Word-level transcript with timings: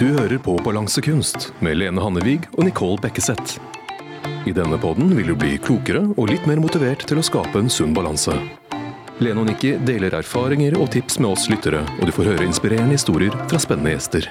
Du 0.00 0.06
hører 0.16 0.38
på 0.40 0.54
Balansekunst 0.64 1.50
med 1.60 1.76
Lene 1.76 2.00
Hannevig 2.00 2.38
og 2.54 2.62
Nicole 2.64 2.96
Bekkeseth. 3.04 3.58
I 4.48 4.52
denne 4.56 4.78
podden 4.80 5.10
vil 5.12 5.26
du 5.28 5.34
bli 5.36 5.58
klokere 5.60 6.00
og 6.14 6.30
litt 6.30 6.46
mer 6.48 6.56
motivert 6.56 7.02
til 7.04 7.18
å 7.20 7.24
skape 7.26 7.60
en 7.60 7.68
sunn 7.68 7.92
balanse. 7.92 8.32
Lene 9.20 9.42
og 9.42 9.50
Nikki 9.50 9.74
deler 9.84 10.14
erfaringer 10.16 10.78
og 10.80 10.88
tips 10.94 11.18
med 11.20 11.34
oss 11.34 11.44
lyttere, 11.52 11.82
og 11.98 12.08
du 12.08 12.14
får 12.16 12.30
høre 12.30 12.46
inspirerende 12.48 12.96
historier 12.96 13.36
fra 13.50 13.60
spennende 13.60 13.92
gjester. 13.92 14.30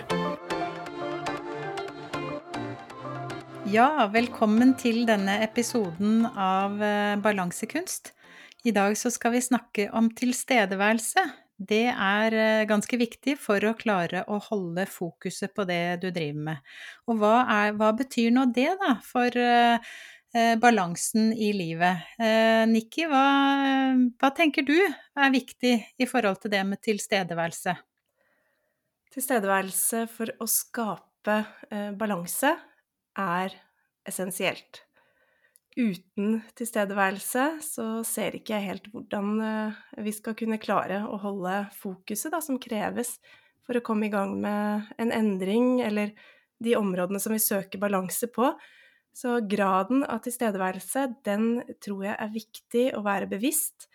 Ja, 3.69 4.07
velkommen 4.09 4.73
til 4.81 5.03
denne 5.05 5.37
episoden 5.45 6.23
av 6.33 6.81
eh, 6.81 7.13
Balansekunst. 7.21 8.15
I 8.65 8.73
dag 8.73 8.97
så 8.97 9.13
skal 9.13 9.37
vi 9.37 9.43
snakke 9.45 9.91
om 9.93 10.09
tilstedeværelse. 10.17 11.27
Det 11.59 11.89
er 11.91 12.35
eh, 12.39 12.65
ganske 12.69 12.99
viktig 12.99 13.35
for 13.39 13.63
å 13.67 13.75
klare 13.75 14.23
å 14.31 14.37
holde 14.45 14.85
fokuset 14.87 15.51
på 15.55 15.65
det 15.67 15.99
du 16.03 16.07
driver 16.15 16.45
med. 16.45 16.69
Og 17.11 17.19
hva, 17.19 17.33
er, 17.51 17.73
hva 17.75 17.91
betyr 17.97 18.31
nå 18.31 18.47
det, 18.55 18.71
da, 18.79 18.95
for 19.03 19.35
eh 19.35 19.99
balansen 20.61 21.31
i 21.33 21.49
livet? 21.57 22.05
Eh, 22.21 22.63
Nikki, 22.69 23.07
hva, 23.09 23.23
hva 24.21 24.29
tenker 24.37 24.61
du 24.61 24.77
er 24.77 25.31
viktig 25.33 25.73
i 25.97 26.05
forhold 26.05 26.37
til 26.43 26.53
det 26.53 26.61
med 26.69 26.81
tilstedeværelse? 26.85 27.73
Tilstedeværelse 29.09 30.05
for 30.13 30.29
å 30.37 30.45
skape 30.45 31.39
eh, 31.73 31.89
balanse 31.97 32.53
er 33.17 33.57
essensielt. 34.05 34.83
Uten 35.79 36.41
tilstedeværelse 36.59 37.43
så 37.63 37.85
ser 38.03 38.35
ikke 38.35 38.57
jeg 38.57 38.67
helt 38.67 38.89
hvordan 38.91 39.37
eh, 39.45 39.77
vi 40.03 40.11
skal 40.11 40.35
kunne 40.35 40.59
klare 40.59 41.05
å 41.07 41.19
holde 41.21 41.61
fokuset 41.77 42.33
da, 42.33 42.41
som 42.43 42.59
kreves 42.59 43.15
for 43.63 43.79
å 43.79 43.83
komme 43.85 44.09
i 44.09 44.11
gang 44.11 44.33
med 44.41 44.89
en 44.99 45.13
endring, 45.15 45.77
eller 45.85 46.11
de 46.59 46.75
områdene 46.75 47.21
som 47.23 47.31
vi 47.31 47.39
søker 47.39 47.79
balanse 47.79 48.27
på. 48.33 48.51
Så 49.15 49.39
graden 49.49 50.03
av 50.03 50.23
tilstedeværelse, 50.25 51.05
den 51.27 51.61
tror 51.83 52.09
jeg 52.09 52.17
er 52.17 52.33
viktig 52.33 52.85
å 52.97 53.03
være 53.05 53.29
bevisst. 53.31 53.87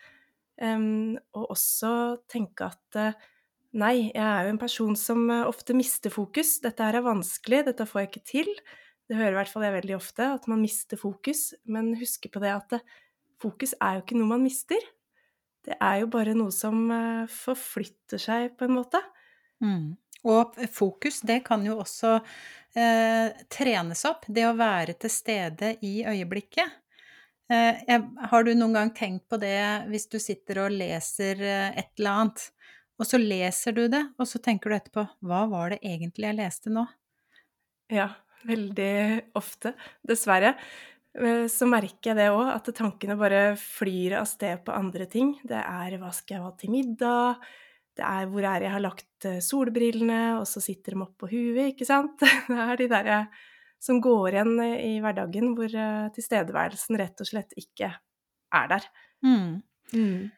Um, 0.55 1.17
og 1.35 1.51
også 1.57 1.91
tenke 2.31 2.69
at 2.71 2.99
uh, 2.99 3.27
nei, 3.75 4.11
jeg 4.13 4.23
er 4.23 4.47
jo 4.47 4.53
en 4.53 4.61
person 4.61 4.95
som 4.99 5.25
uh, 5.31 5.43
ofte 5.49 5.75
mister 5.75 6.13
fokus. 6.13 6.57
Dette 6.63 6.87
her 6.87 6.99
er 6.99 7.05
vanskelig, 7.05 7.65
dette 7.67 7.87
får 7.89 8.05
jeg 8.05 8.11
ikke 8.11 8.25
til. 8.31 8.51
Det 9.05 9.17
hører 9.17 9.35
i 9.35 9.39
hvert 9.39 9.51
fall 9.51 9.65
jeg 9.67 9.75
veldig 9.75 9.97
ofte, 9.99 10.27
at 10.39 10.47
man 10.49 10.61
mister 10.63 10.99
fokus. 10.99 11.51
Men 11.69 11.93
husk 11.99 12.25
på 12.31 12.41
det 12.41 12.53
at 12.55 12.79
fokus 13.41 13.75
er 13.77 13.97
jo 13.97 14.05
ikke 14.05 14.17
noe 14.17 14.31
man 14.33 14.45
mister. 14.45 14.81
Det 15.65 15.77
er 15.81 16.01
jo 16.03 16.09
bare 16.13 16.33
noe 16.37 16.53
som 16.53 16.87
uh, 16.93 17.29
forflytter 17.29 18.21
seg, 18.21 18.53
på 18.57 18.67
en 18.67 18.75
måte. 18.77 19.01
Mm. 19.63 19.93
Og 20.25 20.57
fokus, 20.73 21.21
det 21.21 21.43
kan 21.45 21.61
jo 21.65 21.77
også 21.83 22.15
eh, 22.17 23.43
trenes 23.51 24.01
opp. 24.09 24.25
Det 24.25 24.47
å 24.47 24.55
være 24.57 24.95
til 24.97 25.13
stede 25.13 25.75
i 25.85 25.99
øyeblikket. 26.01 26.79
Eh, 27.53 27.83
jeg, 27.85 28.01
har 28.31 28.45
du 28.45 28.49
noen 28.57 28.73
gang 28.73 28.93
tenkt 28.97 29.27
på 29.29 29.37
det 29.37 29.85
hvis 29.91 30.09
du 30.09 30.17
sitter 30.17 30.63
og 30.63 30.73
leser 30.73 31.45
eh, 31.45 31.77
et 31.77 31.93
eller 31.99 32.23
annet, 32.23 32.47
og 32.97 33.05
så 33.05 33.21
leser 33.21 33.77
du 33.77 33.83
det, 33.91 34.01
og 34.17 34.25
så 34.25 34.41
tenker 34.41 34.71
du 34.71 34.79
etterpå 34.79 35.05
Hva 35.29 35.45
var 35.51 35.75
det 35.75 35.83
egentlig 35.85 36.31
jeg 36.31 36.39
leste 36.39 36.73
nå? 36.73 36.87
Ja 37.93 38.09
veldig 38.47 38.95
ofte, 39.39 39.73
dessverre. 40.05 40.55
Eh, 41.15 41.45
så 41.51 41.67
merker 41.69 42.11
jeg 42.11 42.19
det 42.19 42.31
òg, 42.33 42.47
at 42.51 42.71
tankene 42.75 43.17
bare 43.19 43.43
flyr 43.59 44.17
av 44.19 44.27
sted 44.29 44.63
på 44.65 44.75
andre 44.75 45.07
ting. 45.11 45.35
Det 45.47 45.61
er 45.61 45.97
hva 46.01 46.11
skal 46.15 46.37
jeg 46.37 46.45
ha 46.45 46.53
til 46.59 46.73
middag? 46.75 47.45
Det 47.95 48.03
er 48.03 48.27
hvor 48.27 48.43
er 48.49 48.65
jeg 48.65 48.73
har 48.75 48.83
lagt 48.83 49.27
eh, 49.27 49.41
solbrillene, 49.43 50.37
og 50.41 50.47
så 50.49 50.63
sitter 50.63 50.95
de 50.95 51.05
oppå 51.05 51.29
huet, 51.31 51.71
ikke 51.71 51.87
sant? 51.87 52.19
Det 52.49 52.63
er 52.67 52.81
de 52.81 52.89
derre 52.91 53.19
som 53.85 53.99
går 54.01 54.33
igjen 54.33 54.55
i 54.65 54.95
hverdagen, 55.03 55.53
hvor 55.55 55.69
eh, 55.69 56.07
tilstedeværelsen 56.15 56.99
rett 56.99 57.21
og 57.21 57.29
slett 57.29 57.55
ikke 57.59 57.93
er 58.55 58.71
der. 58.71 58.89
Mm. 59.25 59.61
Mm. 59.93 60.31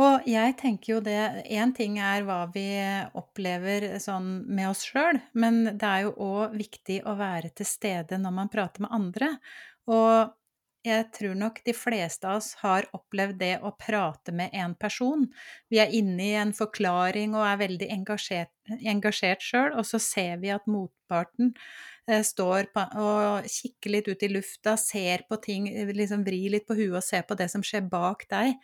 Og 0.00 0.24
jeg 0.24 0.54
tenker 0.56 0.94
jo 0.94 1.00
det 1.04 1.44
Én 1.52 1.74
ting 1.76 1.98
er 2.00 2.24
hva 2.24 2.46
vi 2.54 2.64
opplever 3.18 3.98
sånn 4.00 4.38
med 4.48 4.70
oss 4.70 4.86
sjøl, 4.88 5.18
men 5.36 5.64
det 5.76 5.88
er 5.88 6.06
jo 6.06 6.14
òg 6.16 6.54
viktig 6.56 7.02
å 7.04 7.16
være 7.18 7.52
til 7.52 7.68
stede 7.68 8.16
når 8.20 8.38
man 8.38 8.52
prater 8.52 8.86
med 8.86 8.94
andre. 8.96 9.34
Og 9.92 10.32
jeg 10.82 11.04
tror 11.14 11.36
nok 11.38 11.60
de 11.62 11.74
fleste 11.76 12.26
av 12.26 12.40
oss 12.40 12.54
har 12.58 12.88
opplevd 12.96 13.36
det 13.38 13.52
å 13.62 13.70
prate 13.78 14.32
med 14.34 14.50
en 14.56 14.72
person. 14.74 15.28
Vi 15.70 15.78
er 15.78 15.92
inne 15.94 16.24
i 16.24 16.32
en 16.40 16.54
forklaring 16.56 17.36
og 17.36 17.44
er 17.46 17.60
veldig 17.60 17.88
engasjert 17.92 19.44
sjøl, 19.44 19.76
og 19.76 19.86
så 19.86 20.00
ser 20.02 20.40
vi 20.42 20.50
at 20.50 20.66
motparten 20.66 21.52
eh, 22.08 22.24
står 22.26 22.72
på, 22.74 22.86
og 22.98 23.46
kikker 23.46 23.94
litt 23.94 24.10
ut 24.10 24.26
i 24.26 24.32
lufta, 24.32 24.74
ser 24.80 25.22
på 25.28 25.38
ting, 25.44 25.68
liksom 25.92 26.24
vrir 26.26 26.56
litt 26.56 26.66
på 26.66 26.80
huet 26.80 26.98
og 26.98 27.06
ser 27.06 27.28
på 27.28 27.38
det 27.38 27.46
som 27.52 27.62
skjer 27.62 27.86
bak 27.92 28.26
deg. 28.32 28.56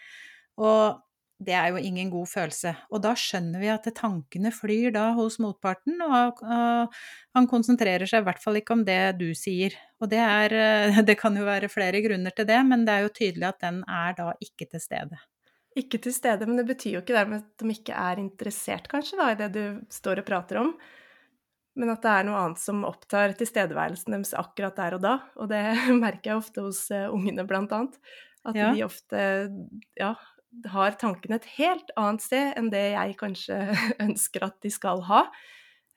Og 0.59 0.99
det 1.39 1.55
er 1.55 1.71
jo 1.71 1.79
ingen 1.79 2.11
god 2.11 2.27
følelse. 2.27 2.73
Og 2.91 3.03
da 3.05 3.13
skjønner 3.19 3.63
vi 3.63 3.71
at 3.71 3.87
tankene 3.95 4.51
flyr 4.55 4.91
da 4.97 5.05
hos 5.15 5.39
motparten, 5.43 6.01
og, 6.03 6.43
han 7.37 7.47
konsentrerer 7.51 8.11
seg 8.11 8.25
i 8.25 8.27
hvert 8.27 8.43
fall 8.43 8.59
ikke 8.59 8.75
om 8.75 8.85
det 8.87 9.01
du 9.21 9.29
sier. 9.39 9.77
Og 10.03 10.11
det 10.11 10.19
er 10.19 10.57
Det 11.09 11.19
kan 11.21 11.37
jo 11.39 11.47
være 11.47 11.71
flere 11.71 12.03
grunner 12.03 12.35
til 12.35 12.49
det, 12.49 12.59
men 12.67 12.85
det 12.87 12.95
er 12.95 13.07
jo 13.07 13.17
tydelig 13.21 13.51
at 13.53 13.61
den 13.63 13.83
er 13.87 14.17
da 14.19 14.33
ikke 14.43 14.67
til 14.73 14.83
stede. 14.83 15.19
Ikke 15.79 16.01
til 16.03 16.15
stede, 16.15 16.47
men 16.49 16.59
det 16.59 16.67
betyr 16.67 16.97
jo 16.97 17.03
ikke 17.05 17.15
dermed 17.15 17.45
at 17.45 17.63
de 17.63 17.71
ikke 17.71 17.95
er 17.95 18.19
interessert, 18.19 18.89
kanskje, 18.91 19.19
da, 19.21 19.31
i 19.31 19.39
det 19.39 19.53
du 19.55 19.93
står 19.95 20.25
og 20.25 20.27
prater 20.27 20.59
om. 20.65 20.73
Men 21.79 21.93
at 21.93 22.03
det 22.03 22.11
er 22.11 22.27
noe 22.27 22.41
annet 22.43 22.59
som 22.59 22.83
opptar 22.89 23.37
tilstedeværelsen 23.39 24.17
deres 24.17 24.35
akkurat 24.35 24.75
der 24.81 24.97
og 24.97 25.05
da. 25.05 25.13
Og 25.39 25.53
det 25.53 25.63
merker 26.03 26.33
jeg 26.33 26.41
ofte 26.41 26.65
hos 26.67 26.89
uh, 26.91 27.07
ungene, 27.15 27.47
blant 27.47 27.75
annet. 27.77 28.01
At 28.49 28.59
ja. 28.59 28.73
de 28.75 28.83
ofte 28.87 29.21
ja, 29.99 30.17
har 30.73 30.97
tankene 31.01 31.39
et 31.39 31.49
helt 31.59 31.91
annet 31.99 32.25
sted 32.25 32.53
enn 32.59 32.71
det 32.73 32.85
jeg 32.95 33.17
kanskje 33.21 33.59
ønsker 34.07 34.47
at 34.49 34.59
de 34.65 34.73
skal 34.73 35.05
ha. 35.09 35.27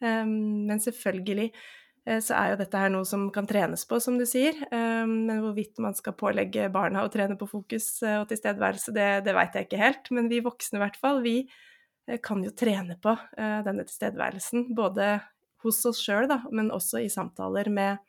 Um, 0.01 0.67
men 0.67 0.81
selvfølgelig 0.81 1.49
uh, 1.51 2.19
så 2.23 2.35
er 2.37 2.51
jo 2.51 2.59
dette 2.63 2.83
her 2.83 2.91
noe 2.93 3.07
som 3.07 3.27
kan 3.33 3.47
trenes 3.49 3.85
på, 3.87 3.99
som 4.03 4.17
du 4.19 4.25
sier. 4.29 4.57
Um, 4.73 5.27
men 5.29 5.41
hvorvidt 5.45 5.81
man 5.83 5.97
skal 5.97 6.17
pålegge 6.19 6.69
barna 6.73 7.05
å 7.05 7.11
trene 7.13 7.37
på 7.39 7.49
fokus 7.49 7.93
uh, 8.05 8.21
og 8.21 8.29
tilstedeværelse, 8.31 8.93
det, 8.95 9.09
det 9.27 9.35
veit 9.37 9.57
jeg 9.57 9.69
ikke 9.69 9.83
helt. 9.83 10.13
Men 10.15 10.31
vi 10.31 10.43
voksne 10.45 10.81
i 10.81 10.85
hvert 10.85 10.99
fall, 11.01 11.21
vi 11.25 11.37
uh, 11.45 12.17
kan 12.23 12.43
jo 12.45 12.53
trene 12.57 12.97
på 13.01 13.15
denne 13.37 13.85
tilstedeværelsen. 13.87 14.71
Både 14.77 15.19
hos 15.61 15.83
oss 15.85 16.01
sjøl, 16.01 16.25
men 16.49 16.73
også 16.73 17.03
i 17.03 17.11
samtaler 17.13 17.69
med 17.69 18.01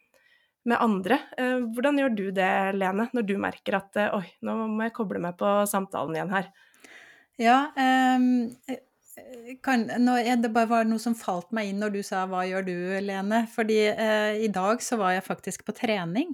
med 0.68 0.78
andre. 0.82 1.18
Eh, 1.38 1.58
hvordan 1.74 1.98
gjør 2.00 2.16
du 2.16 2.24
det, 2.34 2.52
Lene, 2.78 3.08
når 3.12 3.26
du 3.28 3.34
merker 3.40 3.78
at 3.80 3.98
eh, 4.00 4.14
oi, 4.14 4.26
nå 4.46 4.56
må 4.70 4.86
jeg 4.86 4.96
koble 4.96 5.22
meg 5.22 5.36
på 5.40 5.50
samtalen 5.70 6.18
igjen 6.18 6.34
her? 6.34 6.50
Ja, 7.40 7.58
eh, 7.76 8.76
kan, 9.64 9.88
nå, 10.00 10.16
det 10.40 10.52
bare 10.54 10.70
var 10.70 10.86
noe 10.88 11.02
som 11.02 11.16
falt 11.18 11.50
meg 11.52 11.70
inn 11.70 11.82
når 11.82 11.96
du 11.96 12.02
sa 12.06 12.24
'hva 12.26 12.44
gjør 12.48 12.68
du', 12.68 13.00
Lene? 13.04 13.46
Fordi 13.52 13.80
eh, 13.90 14.44
i 14.44 14.48
dag 14.52 14.80
så 14.82 14.96
var 15.00 15.16
jeg 15.16 15.26
faktisk 15.26 15.66
på 15.66 15.74
trening. 15.76 16.32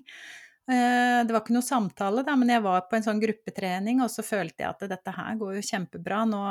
Eh, 0.69 1.25
det 1.25 1.33
var 1.33 1.41
ikke 1.41 1.57
noe 1.57 1.65
samtale, 1.65 2.23
da, 2.27 2.37
men 2.37 2.53
jeg 2.53 2.63
var 2.63 2.85
på 2.91 2.99
en 2.99 3.07
sånn 3.07 3.23
gruppetrening, 3.23 4.03
og 4.05 4.11
så 4.13 4.23
følte 4.23 4.63
jeg 4.63 4.69
at 4.69 4.85
dette 4.91 5.15
her 5.17 5.39
går 5.41 5.57
jo 5.57 5.65
kjempebra. 5.65 6.21
Nå 6.29 6.43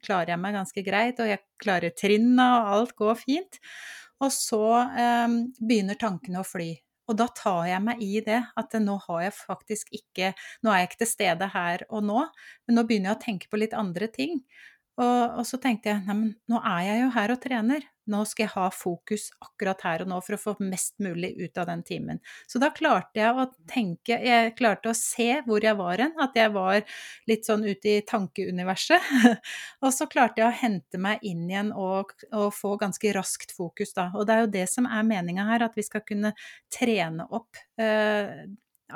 klarer 0.00 0.32
jeg 0.32 0.40
meg 0.40 0.56
ganske 0.56 0.86
greit, 0.86 1.20
og 1.20 1.28
jeg 1.28 1.44
klarer 1.60 1.92
trinna, 1.92 2.48
og 2.56 2.72
alt 2.78 2.96
går 2.96 3.14
fint. 3.20 3.60
Og 4.24 4.32
så 4.32 4.64
um, 5.26 5.34
begynner 5.60 5.98
tankene 6.00 6.40
å 6.40 6.46
fly. 6.48 6.70
Og 7.06 7.16
da 7.20 7.26
tar 7.38 7.66
jeg 7.70 7.82
meg 7.86 8.00
i 8.02 8.20
det, 8.26 8.40
at 8.58 8.76
nå 8.82 8.96
har 9.06 9.20
jeg 9.26 9.34
faktisk 9.36 9.92
ikke 9.94 10.32
Nå 10.64 10.72
er 10.72 10.80
jeg 10.82 10.90
ikke 10.90 11.02
til 11.04 11.12
stede 11.12 11.50
her 11.54 11.84
og 11.88 12.06
nå, 12.08 12.24
men 12.66 12.78
nå 12.78 12.86
begynner 12.88 13.12
jeg 13.12 13.18
å 13.18 13.24
tenke 13.26 13.50
på 13.52 13.60
litt 13.62 13.76
andre 13.78 14.08
ting. 14.12 14.40
Og, 14.96 15.40
og 15.40 15.44
så 15.44 15.58
tenkte 15.60 15.90
jeg 15.90 16.04
neimen, 16.06 16.30
nå 16.48 16.56
er 16.64 16.86
jeg 16.86 17.00
jo 17.02 17.12
her 17.12 17.32
og 17.34 17.40
trener. 17.42 17.84
Nå 18.08 18.20
skal 18.28 18.44
jeg 18.46 18.52
ha 18.54 18.66
fokus 18.72 19.26
akkurat 19.42 19.82
her 19.84 20.04
og 20.04 20.10
nå 20.12 20.20
for 20.22 20.36
å 20.36 20.40
få 20.40 20.54
mest 20.62 20.94
mulig 21.02 21.32
ut 21.40 21.58
av 21.58 21.66
den 21.68 21.82
timen. 21.84 22.20
Så 22.48 22.60
da 22.62 22.70
klarte 22.72 23.18
jeg 23.18 23.34
å 23.34 23.48
tenke 23.68 24.16
Jeg 24.22 24.54
klarte 24.56 24.92
å 24.92 24.96
se 24.96 25.42
hvor 25.44 25.64
jeg 25.64 25.76
var 25.76 26.00
hen, 26.00 26.14
at 26.22 26.38
jeg 26.38 26.52
var 26.54 26.78
litt 27.28 27.48
sånn 27.48 27.66
ute 27.66 27.96
i 27.96 28.04
tankeuniverset. 28.08 29.10
og 29.84 29.90
så 29.92 30.08
klarte 30.08 30.40
jeg 30.40 30.48
å 30.48 30.60
hente 30.62 31.02
meg 31.02 31.26
inn 31.26 31.44
igjen 31.50 31.74
og, 31.74 32.14
og 32.30 32.48
få 32.54 32.76
ganske 32.80 33.12
raskt 33.18 33.52
fokus, 33.58 33.92
da. 33.98 34.08
Og 34.14 34.24
det 34.24 34.36
er 34.36 34.46
jo 34.46 34.54
det 34.54 34.66
som 34.72 34.88
er 34.88 35.04
meninga 35.08 35.50
her, 35.50 35.66
at 35.66 35.76
vi 35.76 35.84
skal 35.84 36.06
kunne 36.06 36.32
trene 36.72 37.26
opp 37.36 37.58
eh, 37.82 38.46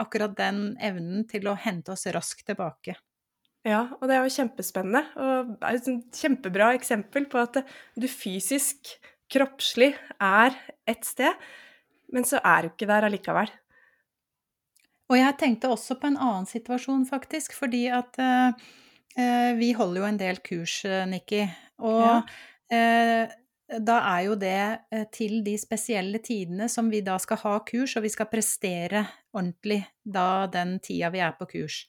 akkurat 0.00 0.32
den 0.38 0.79
evnen 0.81 1.26
til 1.29 1.50
å 1.50 1.58
hente 1.58 1.93
oss 1.93 2.06
raskt 2.14 2.47
tilbake. 2.49 2.97
Ja, 3.66 3.82
og 4.00 4.08
det 4.08 4.16
er 4.16 4.24
jo 4.24 4.34
kjempespennende. 4.34 5.02
Og 5.20 5.54
det 5.60 5.68
er 5.68 5.78
et 5.78 6.20
kjempebra 6.20 6.70
eksempel 6.76 7.26
på 7.30 7.40
at 7.42 7.60
du 7.98 8.06
fysisk, 8.08 8.94
kroppslig, 9.30 9.92
er 10.18 10.56
et 10.90 11.04
sted, 11.06 11.36
men 12.10 12.24
så 12.26 12.40
er 12.42 12.64
du 12.64 12.72
ikke 12.72 12.88
der 12.90 13.06
allikevel. 13.06 13.50
Og 15.10 15.18
jeg 15.18 15.36
tenkte 15.38 15.70
også 15.70 15.96
på 16.00 16.08
en 16.10 16.18
annen 16.18 16.48
situasjon, 16.50 17.04
faktisk, 17.06 17.54
fordi 17.58 17.84
at 17.94 18.18
uh, 18.18 18.70
vi 19.58 19.72
holder 19.74 20.02
jo 20.02 20.08
en 20.08 20.18
del 20.18 20.40
kurs, 20.46 20.80
uh, 20.86 21.02
Nikki. 21.10 21.44
Og 21.82 22.02
ja. 22.02 22.16
uh, 22.74 23.36
da 23.78 23.96
er 24.17 24.25
jo 24.26 24.34
det 24.38 24.62
eh, 24.90 25.05
til 25.14 25.40
de 25.46 25.55
spesielle 25.61 26.19
tidene 26.25 26.67
som 26.70 26.88
vi 26.90 27.02
da 27.06 27.14
skal 27.22 27.38
ha 27.44 27.52
kurs, 27.67 27.94
og 27.96 28.02
vi 28.02 28.11
skal 28.11 28.26
prestere 28.31 29.05
ordentlig 29.31 29.84
da 30.02 30.49
den 30.50 30.78
tida 30.82 31.12
vi 31.14 31.22
er 31.22 31.37
på 31.38 31.46
kurs. 31.52 31.84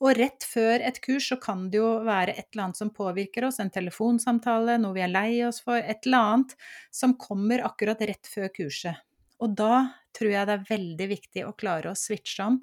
Og 0.00 0.14
rett 0.16 0.46
før 0.46 0.80
et 0.88 1.00
kurs 1.04 1.28
så 1.28 1.36
kan 1.42 1.66
det 1.72 1.82
jo 1.82 1.90
være 2.06 2.36
et 2.36 2.46
eller 2.52 2.68
annet 2.68 2.80
som 2.80 2.92
påvirker 2.94 3.48
oss, 3.48 3.58
en 3.60 3.72
telefonsamtale, 3.74 4.78
noe 4.80 4.96
vi 4.96 5.04
er 5.04 5.12
lei 5.12 5.42
oss 5.44 5.60
for, 5.64 5.76
et 5.76 6.06
eller 6.06 6.32
annet 6.32 6.54
som 6.94 7.18
kommer 7.20 7.66
akkurat 7.66 8.00
rett 8.08 8.30
før 8.30 8.48
kurset. 8.54 9.04
Og 9.44 9.52
da 9.58 9.88
tror 10.16 10.32
jeg 10.32 10.48
det 10.48 10.54
er 10.56 10.70
veldig 10.70 11.10
viktig 11.12 11.44
å 11.46 11.56
klare 11.58 11.92
å 11.92 11.98
switche 11.98 12.46
om 12.46 12.62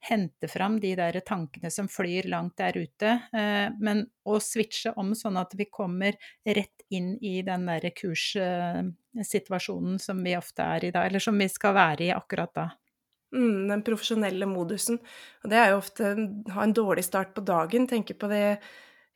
hente 0.00 0.48
fram 0.48 0.80
de 0.80 0.94
der 0.96 1.20
tankene 1.26 1.70
som 1.70 1.88
flyr 1.90 2.22
langt 2.30 2.56
der 2.60 2.78
ute, 2.78 3.20
eh, 3.32 3.70
men 3.80 4.06
å 4.24 4.40
switche 4.42 4.92
om 4.96 5.14
sånn 5.18 5.36
at 5.40 5.54
vi 5.58 5.64
kommer 5.70 6.12
rett 6.46 6.82
inn 6.94 7.18
i 7.24 7.42
den 7.46 7.66
der 7.66 7.90
kurssituasjonen 7.96 9.98
som 10.02 10.24
vi 10.24 10.36
ofte 10.38 10.62
er 10.62 10.84
i 10.88 10.90
da, 10.94 11.06
eller 11.06 11.20
som 11.22 11.38
vi 11.38 11.48
skal 11.50 11.74
være 11.76 12.04
i 12.08 12.12
akkurat 12.14 12.54
da. 12.54 12.68
Mm, 13.34 13.68
den 13.68 13.82
profesjonelle 13.84 14.46
modusen. 14.48 14.98
Og 15.44 15.50
det 15.52 15.58
er 15.60 15.72
jo 15.72 15.80
ofte 15.82 16.14
ha 16.54 16.62
en 16.64 16.76
dårlig 16.76 17.04
start 17.04 17.34
på 17.36 17.44
dagen. 17.44 17.86
Tenke 17.90 18.14
på 18.16 18.30
det 18.30 18.58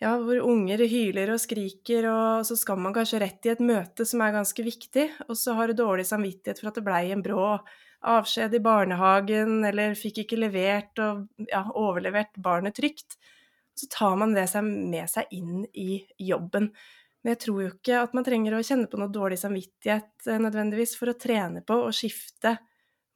ja, 0.03 0.17
hvor 0.19 0.41
unger 0.51 0.83
hyler 0.91 1.31
og 1.33 1.41
skriker, 1.41 2.09
og 2.11 2.49
så 2.49 2.57
skal 2.59 2.81
man 2.83 2.95
kanskje 2.97 3.23
rett 3.23 3.47
i 3.47 3.53
et 3.55 3.63
møte 3.63 4.05
som 4.09 4.25
er 4.25 4.35
ganske 4.35 4.67
viktig, 4.67 5.07
og 5.29 5.39
så 5.39 5.55
har 5.57 5.71
du 5.71 5.79
dårlig 5.79 6.09
samvittighet 6.09 6.61
for 6.61 6.73
at 6.73 6.81
det 6.81 6.87
blei 6.87 7.05
en 7.15 7.23
brå 7.25 7.55
avskjed 8.09 8.55
i 8.55 8.63
barnehagen, 8.63 9.61
eller 9.65 9.95
fikk 9.99 10.25
ikke 10.25 10.41
levert 10.41 10.99
og 11.03 11.27
ja, 11.51 11.63
overlevert 11.79 12.35
barnet 12.43 12.77
trygt. 12.79 13.19
Så 13.79 13.89
tar 13.93 14.17
man 14.21 14.35
det 14.37 14.49
med 14.65 15.09
seg 15.11 15.31
inn 15.33 15.63
i 15.73 16.03
jobben. 16.21 16.73
Men 17.23 17.37
jeg 17.37 17.43
tror 17.45 17.63
jo 17.63 17.71
ikke 17.71 18.01
at 18.03 18.15
man 18.17 18.27
trenger 18.27 18.57
å 18.59 18.65
kjenne 18.67 18.91
på 18.91 18.99
noe 18.99 19.13
dårlig 19.13 19.39
samvittighet 19.41 20.27
eh, 20.27 20.41
nødvendigvis 20.43 20.97
for 20.99 21.13
å 21.13 21.19
trene 21.19 21.63
på 21.65 21.79
å 21.87 21.93
skifte 21.95 22.57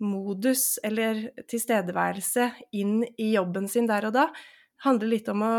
modus 0.02 0.76
eller 0.84 1.24
tilstedeværelse 1.48 2.50
inn 2.76 3.00
i 3.16 3.32
jobben 3.32 3.66
sin 3.68 3.88
der 3.90 4.06
og 4.08 4.14
da. 4.14 4.28
Det 4.30 4.86
handler 4.86 5.10
litt 5.10 5.30
om 5.32 5.42
å 5.42 5.54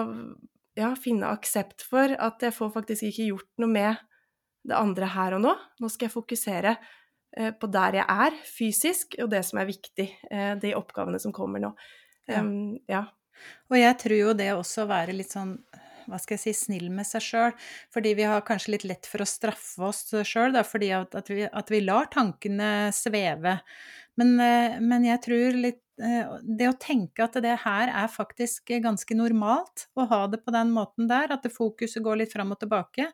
ja, 0.77 0.94
finne 0.95 1.31
aksept 1.33 1.83
for 1.83 2.13
at 2.13 2.45
jeg 2.45 2.56
får 2.56 2.71
faktisk 2.75 3.09
ikke 3.09 3.31
gjort 3.31 3.50
noe 3.63 3.74
med 3.74 4.06
det 4.68 4.77
andre 4.77 5.09
her 5.12 5.38
og 5.38 5.44
nå. 5.44 5.53
Nå 5.81 5.89
skal 5.91 6.07
jeg 6.07 6.15
fokusere 6.15 6.75
på 7.60 7.69
der 7.69 8.00
jeg 8.00 8.07
er 8.10 8.38
fysisk, 8.50 9.18
og 9.22 9.30
det 9.34 9.44
som 9.45 9.62
er 9.62 9.69
viktig, 9.69 10.07
eh, 10.31 10.54
de 10.62 10.74
oppgavene 10.78 11.19
som 11.22 11.34
kommer 11.36 11.62
nå. 11.62 11.74
Ja. 12.28 12.42
Um, 12.42 12.80
ja. 12.89 13.06
Og 13.69 13.78
jeg 13.78 13.98
tror 14.01 14.18
jo 14.18 14.31
det 14.38 14.50
også 14.56 14.86
å 14.86 14.89
være 14.89 15.16
litt 15.16 15.36
sånn 15.36 15.57
hva 16.07 16.18
skal 16.24 16.38
jeg 16.38 16.44
si, 16.45 16.54
snill 16.56 16.88
med 16.89 17.04
seg 17.04 17.24
sjøl. 17.24 17.56
Fordi 17.94 18.13
vi 18.16 18.25
har 18.28 18.45
kanskje 18.48 18.78
litt 18.78 18.86
lett 18.88 19.10
for 19.10 19.22
å 19.22 19.28
straffe 19.28 19.89
oss 19.89 20.06
sjøl, 20.25 20.56
fordi 20.63 20.94
at, 20.95 21.18
at, 21.19 21.30
vi, 21.30 21.44
at, 21.45 21.74
vi, 21.74 21.81
lar 21.84 22.07
tankene 22.13 22.94
sveve. 22.95 23.57
Men, 24.18 24.31
eh, 24.39 24.80
men, 24.81 25.06
jeg 25.12 25.24
tror 25.28 25.62
litt 25.68 25.84
Det 25.98 26.68
å 26.69 26.75
tenke 26.78 27.25
at 27.25 27.39
det 27.42 27.56
her 27.63 27.89
er 27.89 28.10
faktisk 28.13 28.69
ganske 28.84 29.16
normalt, 29.18 29.88
å 29.98 30.04
ha 30.06 30.19
det 30.30 30.44
på 30.45 30.54
den 30.54 30.69
måten 30.69 31.07
der, 31.10 31.31
at 31.34 31.48
fokuset 31.50 32.04
går 32.06 32.19
litt 32.22 32.36
fram 32.36 32.54
og 32.54 32.60
tilbake. 32.62 33.07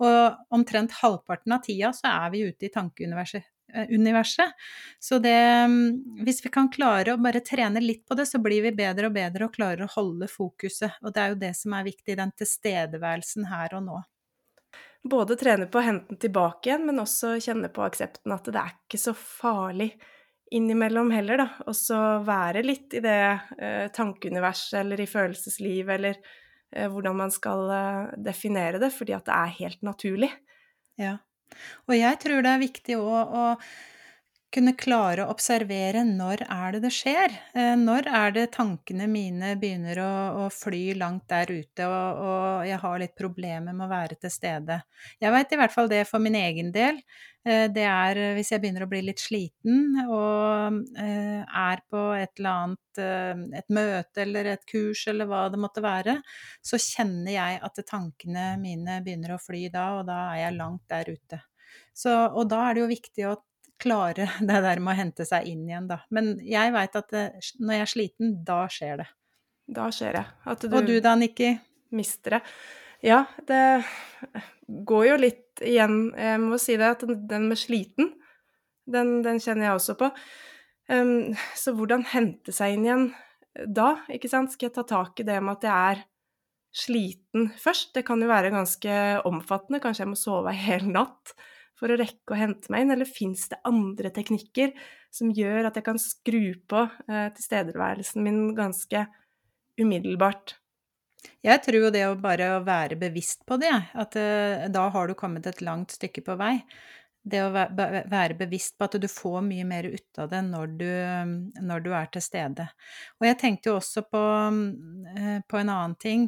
Og 0.00 0.38
omtrent 0.56 0.96
halvparten 1.02 1.52
av 1.52 1.60
tida 1.66 1.90
så 1.92 2.08
er 2.08 2.32
vi 2.32 2.46
ute 2.48 2.70
i 2.70 2.72
tankeuniverset 2.72 3.44
Eh, 3.44 3.61
universet. 3.90 4.52
Så 5.00 5.18
det 5.22 5.36
mm, 5.68 6.22
Hvis 6.26 6.42
vi 6.44 6.50
kan 6.52 6.70
klare 6.72 7.14
å 7.14 7.20
bare 7.20 7.42
trene 7.44 7.80
litt 7.82 8.04
på 8.08 8.16
det, 8.18 8.26
så 8.28 8.40
blir 8.42 8.62
vi 8.66 8.74
bedre 8.76 9.08
og 9.08 9.16
bedre 9.16 9.48
og 9.48 9.54
klarer 9.56 9.86
å 9.86 9.92
holde 9.94 10.28
fokuset. 10.30 10.98
Og 11.02 11.14
det 11.14 11.22
er 11.22 11.34
jo 11.34 11.42
det 11.42 11.52
som 11.58 11.76
er 11.76 11.86
viktig, 11.88 12.16
den 12.18 12.34
tilstedeværelsen 12.38 13.48
her 13.50 13.76
og 13.78 13.86
nå. 13.88 14.00
Både 15.02 15.34
trene 15.38 15.66
på 15.66 15.80
å 15.80 15.84
hente 15.84 16.12
den 16.12 16.20
tilbake 16.22 16.70
igjen, 16.70 16.86
men 16.86 17.02
også 17.02 17.34
kjenne 17.42 17.72
på 17.74 17.82
aksepten 17.82 18.34
at 18.34 18.46
det 18.46 18.60
er 18.60 18.76
ikke 18.76 19.00
så 19.02 19.14
farlig 19.18 19.90
innimellom 20.52 21.10
heller, 21.10 21.42
da. 21.42 21.48
Og 21.66 21.76
så 21.76 21.98
være 22.26 22.62
litt 22.64 22.94
i 22.94 23.02
det 23.02 23.18
eh, 23.58 23.88
tankeuniverset 23.94 24.78
eller 24.82 25.00
i 25.00 25.08
følelseslivet 25.08 25.94
eller 25.96 26.18
eh, 26.76 26.88
hvordan 26.92 27.18
man 27.18 27.32
skal 27.34 27.64
eh, 27.72 28.14
definere 28.30 28.80
det, 28.82 28.92
fordi 28.94 29.16
at 29.16 29.26
det 29.26 29.38
er 29.38 29.56
helt 29.58 29.82
naturlig. 29.86 30.30
Ja. 31.00 31.16
Og 31.88 31.96
jeg 31.98 32.20
tror 32.22 32.44
det 32.44 32.52
er 32.52 32.62
viktig 32.62 32.98
òg 33.00 33.36
å 33.42 33.46
kunne 34.52 34.74
klare 34.78 35.24
å 35.24 35.32
observere 35.32 36.02
når 36.06 36.44
er 36.44 36.76
det 36.76 36.82
det 36.84 36.92
skjer. 36.94 37.34
Eh, 37.56 37.74
når 37.78 38.08
er 38.08 38.34
det 38.36 38.44
tankene 38.56 39.08
mine 39.10 39.54
begynner 39.60 40.00
å, 40.02 40.12
å 40.44 40.46
fly 40.52 40.92
langt 40.98 41.26
der 41.32 41.50
ute, 41.50 41.86
og, 41.88 42.22
og, 42.22 42.64
jeg 42.68 42.80
har 42.84 43.02
litt 43.02 43.14
problemer 43.18 43.72
med 43.72 43.86
å 43.86 43.90
være 43.92 44.18
til 44.22 44.32
stede. 44.32 44.80
Jeg 45.22 45.34
veit 45.34 45.52
i 45.52 45.60
hvert 45.60 45.74
fall 45.74 45.90
det 45.92 46.02
for 46.08 46.22
min 46.22 46.36
egen 46.38 46.72
del. 46.74 47.00
Eh, 47.46 47.66
det 47.72 47.86
er 47.88 48.20
hvis 48.36 48.52
jeg 48.52 48.62
begynner 48.62 48.86
å 48.86 48.90
bli 48.90 49.02
litt 49.06 49.22
sliten 49.22 50.02
og 50.04 50.82
eh, 51.00 51.40
er 51.42 51.84
på 51.90 52.02
et 52.18 52.34
eller 52.38 52.52
annet 52.52 52.78
et 53.56 53.70
møte 53.72 54.20
eller 54.20 54.50
et 54.50 54.66
kurs 54.68 55.06
eller 55.08 55.24
hva 55.30 55.46
det 55.48 55.60
måtte 55.60 55.80
være, 55.80 56.18
så 56.60 56.76
kjenner 56.76 57.32
jeg 57.32 57.62
at 57.64 57.80
tankene 57.88 58.50
mine 58.60 58.98
begynner 59.00 59.32
å 59.32 59.40
fly 59.40 59.70
da, 59.72 59.86
og 59.96 60.04
da 60.10 60.18
er 60.34 60.42
jeg 60.42 60.58
langt 60.58 60.84
der 60.92 61.08
ute. 61.08 61.40
Så, 61.96 62.12
og 62.12 62.50
da 62.52 62.66
er 62.66 62.76
det 62.76 62.82
jo 62.82 62.90
viktig 62.92 63.26
å 63.30 63.38
klare 63.82 64.28
det 64.48 64.60
der 64.66 64.82
med 64.82 64.94
å 64.94 65.00
hente 65.00 65.26
seg 65.28 65.48
inn 65.50 65.66
igjen, 65.68 65.90
da. 65.90 66.02
Men 66.14 66.36
jeg 66.46 66.74
veit 66.74 66.96
at 66.98 67.10
det, 67.14 67.26
når 67.58 67.76
jeg 67.76 67.86
er 67.86 67.92
sliten, 67.92 68.38
da 68.46 68.62
skjer 68.70 69.02
det. 69.02 69.08
Da 69.72 69.88
skjer 69.94 70.18
det. 70.18 70.24
Du 70.64 70.72
og 70.72 70.88
du 70.88 70.96
da, 71.02 71.14
Nikki? 71.18 71.52
Mister 71.92 72.38
det. 72.38 72.42
Ja, 73.02 73.24
det 73.48 73.82
går 74.86 75.06
jo 75.08 75.16
litt 75.18 75.62
igjen 75.66 76.12
Jeg 76.14 76.38
må 76.38 76.58
si 76.62 76.76
det, 76.78 76.92
at 76.94 77.02
den 77.02 77.48
med 77.50 77.58
sliten, 77.60 78.12
den, 78.88 79.18
den 79.26 79.40
kjenner 79.42 79.68
jeg 79.68 79.78
også 79.80 79.96
på. 79.98 80.08
Um, 80.90 81.32
så 81.58 81.74
hvordan 81.76 82.06
hente 82.12 82.54
seg 82.54 82.76
inn 82.76 82.86
igjen 82.86 83.04
da, 83.68 83.96
ikke 84.10 84.30
sant? 84.30 84.54
Skal 84.54 84.70
jeg 84.70 84.76
ta 84.78 84.86
tak 84.88 85.20
i 85.20 85.26
det 85.28 85.38
med 85.44 85.58
at 85.58 85.66
jeg 85.68 85.92
er 85.92 86.04
sliten 86.72 87.50
først? 87.60 87.92
Det 87.96 88.04
kan 88.06 88.22
jo 88.22 88.30
være 88.30 88.52
ganske 88.54 88.94
omfattende, 89.28 89.82
kanskje 89.82 90.06
jeg 90.06 90.12
må 90.14 90.18
sove 90.18 90.54
ei 90.54 90.62
hel 90.62 90.88
natt 90.88 91.34
for 91.82 91.90
å 91.90 91.98
rekke 91.98 92.34
å 92.34 92.38
hente 92.38 92.70
meg 92.70 92.84
inn, 92.84 92.94
eller 92.94 93.08
fins 93.10 93.48
det 93.50 93.58
andre 93.66 94.12
teknikker 94.14 94.70
som 95.12 95.32
gjør 95.34 95.66
at 95.66 95.78
jeg 95.78 95.86
kan 95.88 95.98
skru 95.98 96.54
på 96.70 96.84
eh, 97.10 97.28
tilstedeværelsen 97.34 98.22
min 98.22 98.42
ganske 98.54 99.08
umiddelbart? 99.80 100.54
Jeg 101.42 101.62
tror 101.64 101.88
jo 101.88 101.90
det 101.94 102.04
å 102.06 102.18
bare 102.18 102.54
være 102.62 102.98
bevisst 102.98 103.42
på 103.46 103.58
det, 103.62 103.72
at 103.72 104.16
uh, 104.18 104.64
da 104.70 104.88
har 104.94 105.10
du 105.10 105.14
kommet 105.18 105.46
et 105.46 105.60
langt 105.62 105.94
stykke 105.94 106.22
på 106.26 106.34
vei. 106.38 106.56
Det 107.22 107.38
å 107.44 107.52
være 107.54 108.34
bevisst 108.38 108.74
på 108.74 108.88
at 108.88 108.96
du 108.98 109.06
får 109.06 109.44
mye 109.46 109.66
mer 109.66 109.86
ut 109.86 110.18
av 110.18 110.32
det 110.32 110.40
når 110.42 110.72
du, 110.80 110.88
når 111.62 111.84
du 111.84 111.92
er 111.94 112.08
til 112.10 112.24
stede. 112.26 112.66
Og 113.20 113.28
jeg 113.28 113.38
tenkte 113.38 113.70
jo 113.70 113.76
også 113.78 114.02
på, 114.10 114.24
uh, 114.50 115.38
på 115.46 115.62
en 115.62 115.70
annen 115.70 115.94
ting. 116.02 116.26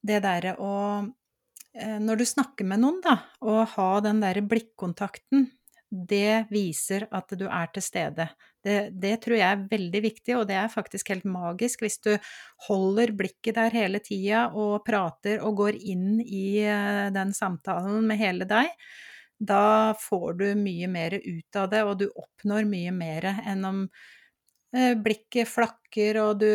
Det 0.00 0.22
derre 0.24 0.56
å 0.60 0.72
Eh, 1.04 1.23
når 1.74 2.20
du 2.20 2.24
snakker 2.28 2.66
med 2.70 2.84
noen, 2.84 3.00
da, 3.02 3.16
og 3.42 3.64
ha 3.74 3.88
den 4.04 4.20
derre 4.22 4.44
blikkontakten, 4.46 5.48
det 5.94 6.46
viser 6.50 7.06
at 7.14 7.32
du 7.38 7.46
er 7.46 7.70
til 7.74 7.84
stede. 7.84 8.26
Det, 8.64 8.90
det, 9.00 9.18
tror 9.22 9.36
jeg 9.36 9.46
er 9.46 9.66
veldig 9.70 10.00
viktig, 10.02 10.36
og 10.38 10.46
det 10.48 10.56
er 10.58 10.72
faktisk 10.72 11.12
helt 11.12 11.26
magisk 11.28 11.84
hvis 11.84 12.00
du 12.02 12.12
holder 12.68 13.12
blikket 13.16 13.58
der 13.58 13.76
hele 13.76 14.00
tida 14.02 14.46
og 14.56 14.82
prater 14.86 15.42
og 15.44 15.60
går 15.60 15.78
inn 15.78 16.18
i 16.24 16.64
eh, 16.64 17.10
den 17.14 17.34
samtalen 17.36 18.02
med 18.08 18.20
hele 18.20 18.48
deg. 18.48 18.72
Da 19.38 19.94
får 20.00 20.40
du 20.40 20.46
mye 20.58 20.88
mer 20.88 21.18
ut 21.20 21.60
av 21.60 21.70
det, 21.70 21.84
og 21.84 21.98
du 22.00 22.08
oppnår 22.08 22.66
mye 22.70 22.94
mer 22.94 23.28
enn 23.34 23.64
om 23.68 23.80
eh, 24.74 24.94
blikket 24.96 25.50
flakker 25.50 26.22
og 26.24 26.42
du 26.42 26.50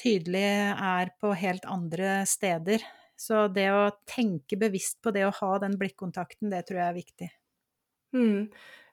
tydelig 0.00 0.48
er 0.72 1.12
på 1.20 1.34
helt 1.42 1.66
andre 1.68 2.22
steder. 2.30 2.86
Så 3.22 3.46
det 3.54 3.68
å 3.70 3.90
tenke 4.08 4.58
bevisst 4.58 4.98
på 5.02 5.12
det 5.14 5.24
å 5.28 5.34
ha 5.36 5.52
den 5.62 5.76
blikkontakten, 5.78 6.50
det 6.50 6.64
tror 6.66 6.80
jeg 6.80 6.88
er 6.88 6.96
viktig. 6.96 7.28
Mm. 8.16 8.48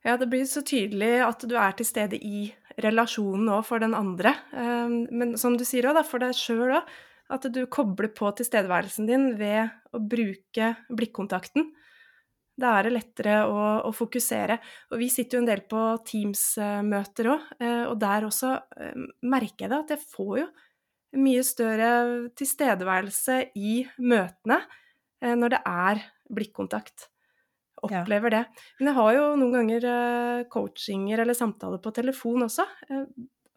Ja, 0.06 0.16
det 0.18 0.30
blir 0.32 0.46
så 0.48 0.62
tydelig 0.64 1.18
at 1.26 1.44
du 1.50 1.58
er 1.60 1.74
til 1.76 1.88
stede 1.88 2.20
i 2.24 2.46
relasjonen 2.80 3.50
òg 3.52 3.66
for 3.68 3.84
den 3.84 3.96
andre. 3.98 4.36
Ehm, 4.56 5.02
men 5.12 5.34
som 5.40 5.58
du 5.60 5.66
sier 5.68 5.90
òg, 5.90 6.00
for 6.08 6.24
deg 6.24 6.38
sjøl 6.38 6.78
òg, 6.78 6.94
at 7.30 7.46
du 7.54 7.60
kobler 7.70 8.10
på 8.16 8.30
tilstedeværelsen 8.38 9.10
din 9.10 9.28
ved 9.38 9.70
å 9.94 10.02
bruke 10.02 10.72
blikkontakten. 10.90 11.68
Da 12.60 12.78
er 12.78 12.88
det 12.88 12.96
lettere 12.96 13.36
å, 13.48 13.60
å, 13.88 13.92
fokusere. 13.96 14.58
Og 14.92 15.02
vi 15.02 15.10
sitter 15.14 15.38
jo 15.38 15.44
en 15.44 15.50
del 15.50 15.62
på 15.70 15.84
Teams-møter 16.08 17.30
òg, 17.34 17.52
eh, 17.60 17.84
og 17.88 18.00
der 18.02 18.28
også 18.28 18.56
eh, 18.80 19.06
merker 19.22 19.66
jeg 19.66 19.74
det 19.74 19.84
at 19.84 19.94
jeg 19.96 20.08
får 20.16 20.34
jo 20.42 20.48
mye 21.18 21.44
større 21.46 21.92
tilstedeværelse 22.38 23.40
i 23.58 23.80
møtene 23.98 24.60
eh, 25.24 25.36
når 25.38 25.56
det 25.56 25.62
er 25.66 26.04
blikkontakt. 26.30 27.08
Opplever 27.80 28.34
det. 28.34 28.44
Men 28.80 28.92
jeg 28.92 28.98
har 29.00 29.14
jo 29.16 29.24
noen 29.40 29.56
ganger 29.56 29.88
eh, 29.94 30.44
coachinger 30.52 31.24
eller 31.24 31.38
samtaler 31.38 31.82
på 31.82 31.94
telefon 31.96 32.46
også. 32.46 32.68
Eh, 32.90 33.08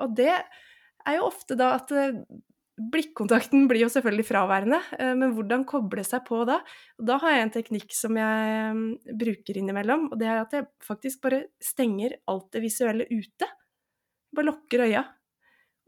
og 0.03 0.17
det 0.17 0.33
er 0.33 1.19
jo 1.19 1.29
ofte 1.29 1.59
da 1.59 1.75
at 1.77 1.91
blikkontakten 2.93 3.67
blir 3.69 3.85
jo 3.85 3.91
selvfølgelig 3.93 4.25
fraværende, 4.27 4.79
men 5.19 5.35
hvordan 5.37 5.67
koble 5.69 6.03
seg 6.07 6.23
på 6.27 6.41
da? 6.49 6.57
Og 6.99 7.05
da 7.07 7.19
har 7.21 7.35
jeg 7.35 7.45
en 7.45 7.53
teknikk 7.55 7.95
som 7.95 8.17
jeg 8.19 8.71
mm, 8.79 8.87
bruker 9.21 9.59
innimellom, 9.61 10.07
og 10.09 10.17
det 10.19 10.31
er 10.31 10.41
at 10.41 10.55
jeg 10.57 10.67
faktisk 10.83 11.21
bare 11.27 11.43
stenger 11.63 12.17
alt 12.33 12.49
det 12.57 12.63
visuelle 12.65 13.07
ute. 13.13 13.51
Bare 14.33 14.49
lukker 14.49 14.87
øya. 14.87 15.05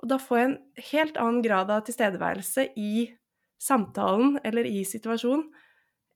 Og 0.04 0.11
da 0.12 0.18
får 0.20 0.38
jeg 0.38 0.49
en 0.50 0.58
helt 0.90 1.20
annen 1.20 1.44
grad 1.44 1.73
av 1.73 1.87
tilstedeværelse 1.87 2.68
i 2.76 3.06
samtalen 3.64 4.37
eller 4.44 4.68
i 4.68 4.82
situasjonen 4.84 5.46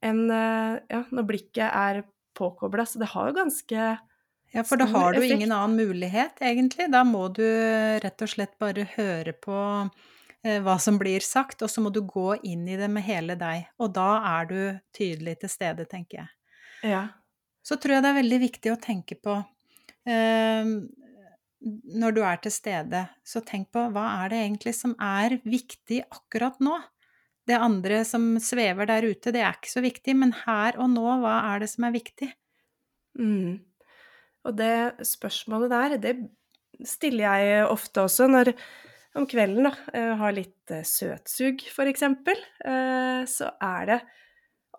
enn 0.05 0.21
eh, 0.31 0.75
ja, 0.93 1.01
når 1.11 1.25
blikket 1.27 1.65
er 1.65 2.03
påkobla. 2.37 2.85
Så 2.85 3.01
det 3.01 3.09
har 3.15 3.31
jo 3.31 3.39
ganske 3.41 3.89
ja, 4.49 4.63
for 4.65 4.81
da 4.81 4.87
har 4.89 5.13
du 5.13 5.21
ingen 5.21 5.51
annen 5.53 5.75
mulighet, 5.77 6.39
egentlig. 6.41 6.87
Da 6.89 7.03
må 7.05 7.27
du 7.33 7.43
rett 8.01 8.23
og 8.25 8.31
slett 8.31 8.55
bare 8.61 8.87
høre 8.95 9.35
på 9.37 9.57
Eh, 10.39 10.61
hva 10.63 10.77
som 10.79 10.95
blir 10.99 11.23
sagt, 11.23 11.61
og 11.65 11.71
så 11.71 11.81
må 11.83 11.91
du 11.91 11.99
gå 12.07 12.37
inn 12.47 12.63
i 12.71 12.77
det 12.79 12.87
med 12.91 13.03
hele 13.03 13.35
deg. 13.39 13.67
Og 13.83 13.91
da 13.95 14.09
er 14.37 14.47
du 14.47 14.59
tydelig 14.95 15.35
til 15.41 15.51
stede, 15.51 15.87
tenker 15.89 16.21
jeg. 16.21 16.29
Ja. 16.93 17.03
Så 17.65 17.75
tror 17.75 17.97
jeg 17.97 18.05
det 18.05 18.11
er 18.13 18.21
veldig 18.21 18.39
viktig 18.45 18.71
å 18.71 18.79
tenke 18.79 19.17
på 19.19 19.35
eh, 20.07 20.69
Når 21.59 22.15
du 22.15 22.21
er 22.23 22.39
til 22.39 22.53
stede, 22.55 23.01
så 23.27 23.41
tenk 23.43 23.67
på 23.75 23.81
hva 23.91 24.05
er 24.21 24.31
det 24.31 24.39
egentlig 24.45 24.73
som 24.77 24.93
er 24.95 25.39
viktig 25.43 26.01
akkurat 26.07 26.59
nå? 26.63 26.77
Det 27.49 27.57
andre 27.57 28.03
som 28.07 28.35
svever 28.39 28.87
der 28.87 29.07
ute, 29.09 29.33
det 29.35 29.41
er 29.43 29.57
ikke 29.57 29.71
så 29.71 29.83
viktig, 29.83 30.15
men 30.15 30.31
her 30.45 30.77
og 30.79 30.91
nå, 30.93 31.05
hva 31.23 31.39
er 31.49 31.63
det 31.63 31.69
som 31.71 31.87
er 31.87 31.95
viktig? 31.95 32.29
Mm. 33.19 33.57
Og 34.47 34.55
det 34.55 35.07
spørsmålet 35.07 35.73
der, 35.73 35.97
det 35.99 36.13
stiller 36.87 37.41
jeg 37.41 37.65
ofte 37.67 38.05
også 38.05 38.29
når 38.29 38.53
om 39.17 39.25
kvelden 39.27 39.65
da, 39.65 39.73
eh, 39.97 40.13
har 40.15 40.35
litt 40.37 40.71
eh, 40.71 40.85
søtsug, 40.85 41.65
for 41.73 41.89
eksempel, 41.89 42.39
så 43.27 43.49
er 43.65 43.89
det 43.89 43.99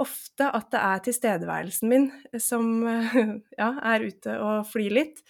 ofte 0.01 0.47
at 0.49 0.71
det 0.73 0.81
er 0.81 1.03
tilstedeværelsen 1.05 1.91
min 1.91 2.07
som 2.41 2.71
ja, 3.61 3.71
er 3.93 4.07
ute 4.07 4.37
og 4.41 4.71
flyr 4.71 4.95
litt. 4.97 5.21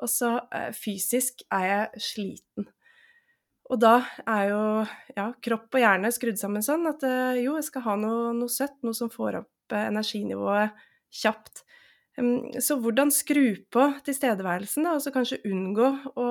Og 0.00 0.08
så 0.08 0.34
fysisk 0.76 1.44
er 1.52 1.66
jeg 1.68 2.04
sliten. 2.04 2.68
Og 3.70 3.78
da 3.78 4.00
er 4.26 4.44
jo 4.50 4.62
ja, 5.14 5.28
kropp 5.44 5.76
og 5.76 5.82
hjerne 5.82 6.10
skrudd 6.14 6.40
sammen 6.40 6.64
sånn 6.64 6.88
at 6.90 7.04
jo, 7.38 7.54
jeg 7.58 7.66
skal 7.68 7.84
ha 7.84 7.96
noe, 8.00 8.30
noe 8.34 8.50
søtt, 8.50 8.80
noe 8.82 8.96
som 8.96 9.12
får 9.12 9.42
opp 9.44 9.76
energinivået 9.78 10.74
kjapt. 11.20 11.62
Så 12.60 12.76
hvordan 12.82 13.12
skru 13.14 13.54
på 13.72 13.86
tilstedeværelsen, 14.04 14.84
da, 14.84 14.96
og 14.96 15.04
så 15.04 15.12
kanskje 15.14 15.40
unngå 15.48 15.86
å 16.18 16.26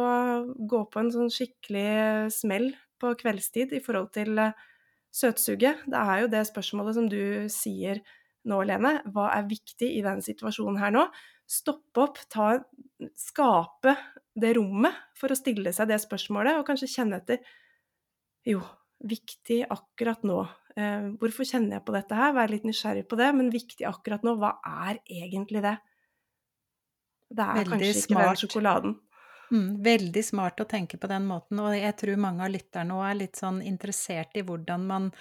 gå 0.69 0.81
på 0.91 1.01
en 1.01 1.11
sånn 1.13 1.31
skikkelig 1.33 2.29
smell 2.35 2.69
på 3.01 3.13
kveldstid 3.17 3.73
i 3.73 3.81
forhold 3.81 4.11
til 4.13 4.38
eh, 4.43 4.57
søtsuget? 5.15 5.85
Det 5.89 6.03
er 6.03 6.23
jo 6.23 6.31
det 6.35 6.43
spørsmålet 6.49 6.97
som 6.99 7.07
du 7.09 7.21
sier 7.53 8.03
nå, 8.49 8.61
Lene. 8.67 8.99
Hva 9.09 9.31
er 9.38 9.49
viktig 9.49 9.89
i 9.95 10.03
den 10.05 10.21
situasjonen 10.25 10.77
her 10.83 10.93
nå? 10.93 11.07
Stopp 11.49 12.03
opp, 12.03 12.21
ta, 12.29 12.51
skape 13.15 13.95
det 14.39 14.53
rommet 14.57 14.95
for 15.17 15.31
å 15.31 15.37
stille 15.37 15.71
seg 15.75 15.89
det 15.91 15.99
spørsmålet, 16.03 16.59
og 16.59 16.67
kanskje 16.67 16.91
kjenne 16.91 17.21
etter 17.21 17.43
Jo, 18.47 18.61
viktig 19.03 19.65
akkurat 19.69 20.23
nå. 20.25 20.39
Eh, 20.79 21.09
hvorfor 21.19 21.47
kjenner 21.47 21.77
jeg 21.77 21.85
på 21.85 21.93
dette 21.95 22.15
her? 22.15 22.33
Være 22.37 22.55
litt 22.55 22.65
nysgjerrig 22.67 23.05
på 23.09 23.19
det, 23.19 23.27
men 23.35 23.51
viktig 23.53 23.85
akkurat 23.87 24.23
nå, 24.25 24.35
hva 24.39 24.55
er 24.87 25.01
egentlig 25.05 25.61
det? 25.65 25.75
Det 27.29 27.45
er 27.45 27.59
Veldig 27.59 27.73
kanskje 27.73 27.91
ikke 27.91 28.05
smart. 28.07 28.25
den 28.25 28.41
sjokoladen. 28.41 28.95
Mm, 29.49 29.69
veldig 29.81 30.23
smart 30.25 30.61
å 30.61 30.67
tenke 30.69 30.97
på 31.01 31.09
den 31.09 31.25
måten, 31.25 31.59
og 31.61 31.73
jeg 31.73 31.95
tror 31.97 32.21
mange 32.21 32.45
av 32.45 32.51
lytterne 32.53 32.95
òg 32.95 33.05
er 33.09 33.19
litt 33.23 33.39
sånn 33.39 33.63
interessert 33.65 34.37
i 34.37 34.43
hvordan 34.45 34.85
man 34.89 35.11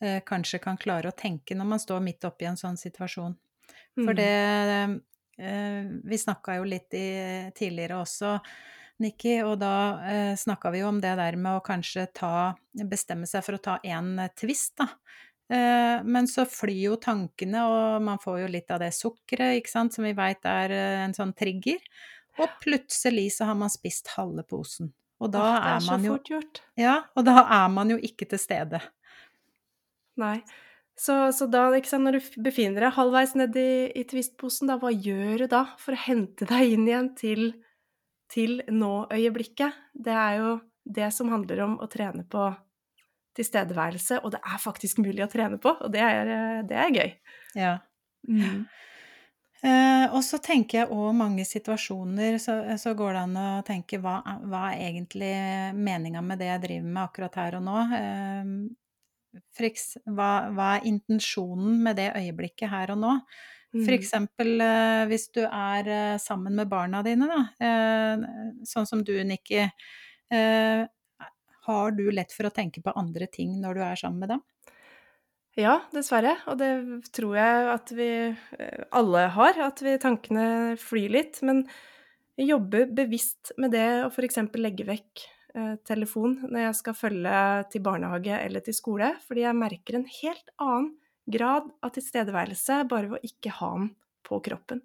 eh, 0.00 0.20
kanskje 0.28 0.60
kan 0.64 0.76
klare 0.80 1.10
å 1.10 1.16
tenke 1.16 1.56
når 1.56 1.70
man 1.72 1.82
står 1.82 2.02
midt 2.04 2.26
oppi 2.28 2.48
en 2.48 2.60
sånn 2.60 2.76
situasjon. 2.80 3.36
For 3.98 4.12
mm. 4.12 4.18
det 4.18 4.32
eh, 4.74 4.98
Vi 5.38 6.18
snakka 6.18 6.56
jo 6.58 6.64
litt 6.66 6.94
i, 6.98 7.06
tidligere 7.54 8.00
også 8.02 8.32
Nikki, 8.98 9.36
og 9.46 9.60
da 9.60 9.74
eh, 10.10 10.32
snakka 10.38 10.72
vi 10.74 10.80
jo 10.82 10.88
om 10.90 10.98
det 11.02 11.14
der 11.20 11.36
med 11.38 11.60
å 11.60 11.64
kanskje 11.64 12.08
ta 12.18 12.32
Bestemme 12.90 13.26
seg 13.30 13.44
for 13.46 13.58
å 13.58 13.62
ta 13.62 13.76
en 13.86 14.16
tvist, 14.38 14.76
da. 14.78 14.88
Eh, 15.48 16.04
men 16.04 16.28
så 16.28 16.44
flyr 16.46 16.82
jo 16.90 16.98
tankene, 17.00 17.64
og 17.64 18.04
man 18.04 18.20
får 18.22 18.42
jo 18.42 18.50
litt 18.52 18.70
av 18.74 18.82
det 18.82 18.92
sukkeret, 18.94 19.58
ikke 19.58 19.72
sant, 19.72 19.94
som 19.94 20.06
vi 20.06 20.14
veit 20.18 20.44
er 20.46 20.74
eh, 20.74 21.02
en 21.06 21.16
sånn 21.16 21.32
trigger. 21.38 21.80
Og 22.38 22.58
plutselig 22.62 23.32
så 23.38 23.48
har 23.48 23.58
man 23.58 23.72
spist 23.72 24.12
halve 24.14 24.44
posen. 24.46 24.92
Og 25.18 25.32
da 25.34 25.42
Åh, 25.42 25.68
er, 25.72 25.86
man 25.88 26.04
jo 26.06 26.18
Ja, 26.78 27.00
og 27.18 27.26
da 27.26 27.42
er 27.42 27.70
man 27.74 27.90
jo 27.90 27.98
ikke 27.98 28.28
til 28.30 28.38
stede. 28.38 28.78
Nei. 30.18 30.38
Så, 30.98 31.14
så, 31.32 31.46
da, 31.46 31.68
sant, 31.86 32.04
når 32.04 32.18
du 32.18 32.42
befinner 32.42 32.82
deg 32.82 32.96
halvveis 32.96 33.36
nedi 33.38 33.68
i 33.94 34.02
tvistposen, 34.08 34.66
da, 34.66 34.80
hva 34.82 34.90
gjør 34.90 35.44
du 35.44 35.50
da 35.52 35.62
for 35.78 35.94
å 35.94 36.04
hente 36.08 36.48
deg 36.48 36.74
inn 36.74 36.88
igjen 36.88 37.12
til 37.18 37.48
til 38.32 38.62
nå-øyeblikket, 38.68 39.76
det 39.96 40.14
er 40.14 40.40
jo 40.42 40.56
det 40.88 41.10
som 41.16 41.30
handler 41.32 41.64
om 41.64 41.76
å 41.80 41.88
trene 41.90 42.24
på 42.28 42.48
tilstedeværelse, 43.38 44.20
og 44.24 44.34
det 44.34 44.40
er 44.42 44.60
faktisk 44.60 45.00
mulig 45.02 45.22
å 45.24 45.30
trene 45.30 45.60
på, 45.62 45.72
og 45.72 45.92
det 45.94 46.02
er, 46.02 46.32
det 46.68 46.76
er 46.76 46.94
gøy. 46.94 47.14
Ja. 47.58 47.74
Mm. 48.28 48.66
Uh, 49.58 50.04
og 50.14 50.20
så 50.22 50.38
tenker 50.42 50.82
jeg 50.82 50.90
òg 50.94 51.16
mange 51.18 51.42
situasjoner 51.42 52.36
så, 52.38 52.60
så, 52.78 52.92
går 52.94 53.16
det 53.16 53.22
an 53.24 53.38
å 53.40 53.46
tenke 53.66 53.98
hva, 53.98 54.20
hva 54.46 54.68
er 54.70 54.84
egentlig 54.86 55.32
meninga 55.74 56.22
med 56.22 56.38
det 56.38 56.52
jeg 56.52 56.62
driver 56.62 56.92
med 56.92 57.02
akkurat 57.02 57.38
her 57.40 57.56
og 57.58 57.64
nå? 57.66 57.80
Eh, 57.98 58.52
friks, 59.56 59.96
hva, 60.06 60.48
hva 60.54 60.72
er 60.76 60.88
intensjonen 60.90 61.78
med 61.84 61.98
det 62.00 62.10
øyeblikket 62.18 62.70
her 62.72 62.92
og 62.94 63.00
nå? 63.02 63.14
Mm. 63.76 63.84
F.eks. 63.84 64.14
Eh, 64.16 65.02
hvis 65.10 65.26
du 65.36 65.42
er 65.44 65.88
eh, 65.92 66.20
sammen 66.22 66.56
med 66.56 66.70
barna 66.70 67.02
dine, 67.04 67.28
da. 67.28 67.40
Eh, 67.60 68.62
sånn 68.68 68.88
som 68.88 69.04
du, 69.04 69.12
Nikki. 69.24 69.66
Har 71.68 71.92
du 71.96 72.06
lett 72.12 72.32
for 72.32 72.48
å 72.48 72.52
tenke 72.52 72.80
på 72.84 72.92
andre 72.96 73.28
ting 73.32 73.58
når 73.60 73.76
du 73.76 73.82
er 73.84 74.00
sammen 74.00 74.24
med 74.24 74.32
dem? 74.32 74.42
Ja, 75.58 75.80
dessverre. 75.92 76.36
Og 76.48 76.60
det 76.60 76.70
tror 77.16 77.36
jeg 77.36 77.70
at 77.72 77.92
vi 77.96 78.10
alle 78.96 79.24
har. 79.36 79.60
At 79.68 79.82
vi 79.84 79.96
tankene 80.00 80.76
flyr 80.80 81.12
litt. 81.16 81.40
Men 81.44 81.64
jobbe 82.40 82.86
bevisst 82.94 83.52
med 83.60 83.74
det 83.76 83.88
å 84.04 84.12
f.eks. 84.12 84.40
legge 84.60 84.86
vekk 84.88 85.26
telefon 85.88 86.36
når 86.46 86.62
jeg 86.66 86.76
skal 86.78 86.96
følge 86.96 87.38
til 87.72 87.82
barnehage 87.84 88.36
eller 88.44 88.64
til 88.64 88.76
skole, 88.76 89.12
fordi 89.26 89.44
jeg 89.44 89.58
merker 89.58 89.98
en 89.98 90.08
helt 90.20 90.52
annen 90.58 90.92
grad 91.28 91.68
av 91.84 91.92
tilstedeværelse 91.94 92.82
bare 92.88 93.10
ved 93.10 93.18
å 93.18 93.28
ikke 93.28 93.52
ha 93.58 93.72
den 93.76 93.90
på 94.28 94.40
kroppen. 94.44 94.82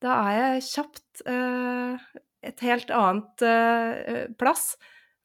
Da 0.00 0.16
er 0.30 0.38
jeg 0.38 0.66
kjapt 0.70 1.22
eh, 1.28 2.10
et 2.50 2.64
helt 2.64 2.92
annet 2.94 3.44
eh, 3.44 4.26
plass 4.40 4.74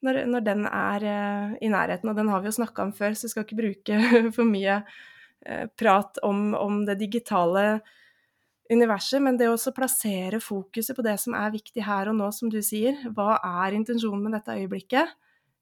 når, 0.06 0.24
når, 0.30 0.46
den 0.46 0.66
er 0.70 1.06
eh, 1.10 1.58
i 1.64 1.72
nærheten. 1.72 2.12
Og 2.12 2.18
den 2.20 2.32
har 2.32 2.44
vi 2.44 2.52
jo 2.52 2.58
snakka 2.60 2.88
om 2.88 2.96
før, 2.96 3.16
så 3.16 3.28
jeg 3.28 3.36
skal 3.36 3.46
ikke 3.48 3.62
bruke 3.62 4.00
for 4.36 4.50
mye 4.50 4.82
eh, 5.46 5.66
prat 5.80 6.20
om, 6.28 6.50
om, 6.60 6.84
det 6.88 7.00
digitale 7.02 7.80
universet. 8.72 9.22
Men 9.24 9.38
det 9.40 9.50
å 9.52 9.76
plassere 9.76 10.42
fokuset 10.44 10.98
på 10.98 11.06
det 11.06 11.18
som 11.22 11.38
er 11.38 11.54
viktig 11.54 11.84
her 11.86 12.12
og 12.12 12.18
nå, 12.20 12.32
som 12.36 12.52
du 12.52 12.62
sier. 12.66 12.98
Hva 13.16 13.38
er 13.66 13.78
intensjonen 13.78 14.26
med 14.26 14.38
dette 14.38 14.58
øyeblikket? 14.58 15.16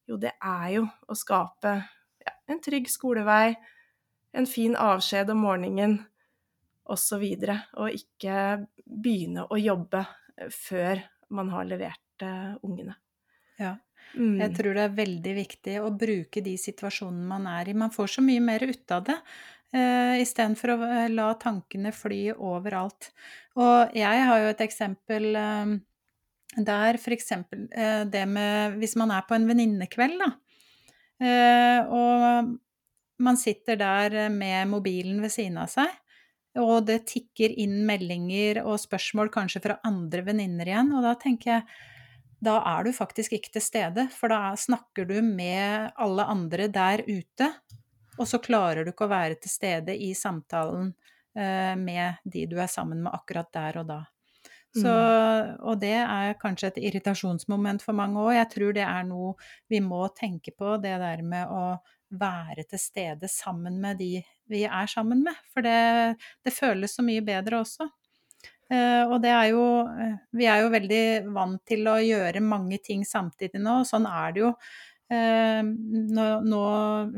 Jo, 0.09 0.17
det 0.19 0.33
er 0.43 0.67
jo 0.77 0.87
å 1.07 1.15
skape 1.15 1.77
ja, 2.23 2.33
en 2.51 2.59
trygg 2.63 2.89
skolevei, 2.91 3.53
en 4.35 4.49
fin 4.49 4.75
avskjed 4.75 5.31
om 5.31 5.45
morgenen 5.45 5.97
osv. 6.83 7.23
Og, 7.23 7.47
så 7.47 7.57
og 7.79 7.95
ikke 7.95 8.37
begynne 8.83 9.47
å 9.47 9.59
jobbe 9.59 10.03
eh, 10.03 10.51
før 10.51 10.99
man 11.33 11.49
har 11.53 11.65
levert 11.65 12.25
uh, 12.25 12.53
ungene. 12.65 12.97
Ja. 13.57 13.77
Mm. 14.13 14.35
Jeg 14.41 14.53
tror 14.59 14.75
det 14.77 14.83
er 14.83 14.97
veldig 14.97 15.33
viktig 15.37 15.75
å 15.81 15.89
bruke 15.97 16.43
de 16.45 16.53
situasjonene 16.59 17.25
man 17.29 17.47
er 17.49 17.71
i. 17.71 17.77
Man 17.77 17.93
får 17.93 18.17
så 18.17 18.25
mye 18.25 18.43
mer 18.43 18.65
ut 18.67 18.93
av 18.93 19.07
det. 19.07 19.15
Uh, 19.73 20.19
Istedenfor 20.21 20.75
å 20.75 20.77
la 21.09 21.31
tankene 21.41 21.93
fly 21.95 22.27
overalt. 22.35 23.09
Og 23.57 23.95
jeg 23.97 24.27
har 24.29 24.43
jo 24.43 24.51
et 24.51 24.61
eksempel 24.67 25.31
uh, 25.33 25.73
der 26.57 26.99
f.eks. 26.99 27.31
Uh, 27.33 28.03
det 28.05 28.27
med 28.29 28.77
Hvis 28.81 28.97
man 28.99 29.13
er 29.15 29.25
på 29.25 29.37
en 29.37 29.47
venninnekveld, 29.49 30.21
da. 30.21 30.33
Uh, 31.23 31.79
og 31.93 32.53
man 33.23 33.37
sitter 33.37 33.77
der 33.79 34.15
eh, 34.25 34.31
med 34.33 34.67
mobilen 34.71 35.21
ved 35.23 35.33
siden 35.33 35.59
av 35.61 35.71
seg, 35.71 35.89
og 36.59 36.85
det 36.87 37.05
tikker 37.09 37.53
inn 37.63 37.81
meldinger 37.87 38.61
og 38.63 38.81
spørsmål 38.81 39.31
kanskje 39.33 39.63
fra 39.63 39.79
andre 39.87 40.25
venninner 40.27 40.69
igjen, 40.69 40.91
og 40.93 41.05
da 41.05 41.15
tenker 41.19 41.55
jeg 41.55 41.65
da 42.43 42.57
er 42.73 42.83
du 42.83 42.91
faktisk 42.91 43.37
ikke 43.37 43.53
til 43.55 43.63
stede, 43.63 44.03
for 44.11 44.33
da 44.33 44.51
snakker 44.59 45.07
du 45.07 45.15
med 45.23 45.93
alle 45.95 46.25
andre 46.27 46.67
der 46.67 47.05
ute, 47.07 47.47
og 48.19 48.27
så 48.29 48.39
klarer 48.43 48.83
du 48.83 48.93
ikke 48.93 49.07
å 49.07 49.13
være 49.13 49.39
til 49.41 49.51
stede 49.51 49.95
i 49.95 50.11
samtalen 50.17 50.91
eh, 51.37 51.73
med 51.79 52.23
de 52.23 52.45
du 52.49 52.57
er 52.61 52.71
sammen 52.71 53.03
med 53.05 53.13
akkurat 53.15 53.49
der 53.55 53.79
og 53.81 53.89
da. 53.89 54.01
Så, 54.73 54.89
mm. 54.89 55.57
og 55.69 55.81
det 55.83 55.99
er 56.01 56.37
kanskje 56.41 56.71
et 56.71 56.79
irritasjonsmoment 56.89 57.83
for 57.85 57.93
mange 57.93 58.17
òg. 58.17 58.31
Jeg 58.39 58.49
tror 58.55 58.71
det 58.73 58.85
er 58.87 59.03
noe 59.05 59.35
vi 59.69 59.77
må 59.85 60.07
tenke 60.17 60.53
på, 60.57 60.79
det 60.81 60.95
der 61.01 61.21
med 61.21 61.51
å 61.53 61.75
være 62.13 62.65
til 62.69 62.81
stede 62.81 63.29
sammen 63.29 63.77
med 63.81 63.99
de 64.01 64.23
vi 64.49 64.63
er 64.65 64.89
sammen 64.89 65.21
med. 65.25 65.37
For 65.53 65.65
det, 65.65 66.17
det 66.45 66.55
føles 66.55 66.97
så 66.97 67.05
mye 67.05 67.21
bedre 67.25 67.61
også. 67.61 67.87
Uh, 68.71 69.03
og 69.11 69.17
det 69.21 69.29
er 69.29 69.49
jo 69.51 69.63
uh, 69.85 70.13
Vi 70.33 70.45
er 70.49 70.61
jo 70.63 70.69
veldig 70.71 71.01
vant 71.35 71.59
til 71.67 71.83
å 71.91 71.97
gjøre 71.99 72.39
mange 72.41 72.79
ting 72.81 73.03
samtidig 73.05 73.59
nå, 73.61 73.81
og 73.83 73.89
sånn 73.89 74.07
er 74.09 74.33
det 74.33 74.41
jo. 74.45 74.51
Uh, 75.13 75.61
nå, 76.17 76.27
nå, 76.47 76.61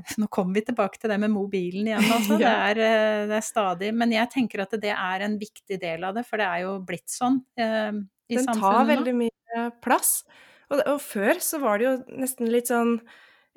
nå, 0.22 0.28
kommer 0.34 0.60
vi 0.60 0.66
tilbake 0.68 1.00
til 1.00 1.14
det 1.14 1.20
med 1.22 1.32
mobilen 1.32 1.88
igjen, 1.92 2.08
altså. 2.18 2.40
ja. 2.42 2.50
det, 2.50 2.56
er, 2.70 2.82
det, 3.30 3.38
er, 3.38 3.46
stadig 3.46 3.92
Men 3.96 4.16
jeg 4.16 4.32
tenker 4.34 4.66
at 4.66 4.76
det 4.82 4.92
er 4.96 5.28
en 5.28 5.38
viktig 5.40 5.80
del 5.82 6.04
av 6.08 6.18
det, 6.18 6.26
for 6.28 6.42
det 6.42 6.50
er 6.50 6.66
jo 6.66 6.80
blitt 6.86 7.08
sånn 7.12 7.40
i 7.56 7.62
Den 7.64 8.44
samfunnet 8.44 8.50
nå. 8.50 8.58
Den 8.58 8.64
tar 8.66 8.90
veldig 8.90 9.16
mye 9.22 9.70
plass. 9.86 10.18
Og, 10.72 10.82
og, 10.82 10.98
før 11.04 11.40
så 11.44 11.62
var 11.62 11.80
det 11.80 11.88
jo 11.88 11.94
nesten 12.24 12.50
litt 12.52 12.72
sånn 12.72 12.98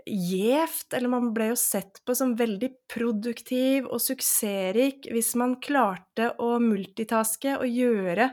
gjevt, 0.09 0.92
eller 0.97 1.11
man 1.12 1.33
ble 1.37 1.50
jo 1.50 1.59
sett 1.59 2.00
på 2.07 2.14
som 2.16 2.37
veldig 2.38 2.71
produktiv 2.90 3.88
og 3.88 4.00
suksessrik 4.02 5.09
hvis 5.12 5.35
man 5.40 5.59
klarte 5.64 6.30
å 6.40 6.54
multitaske 6.62 7.59
og 7.59 7.66
gjøre 7.68 8.30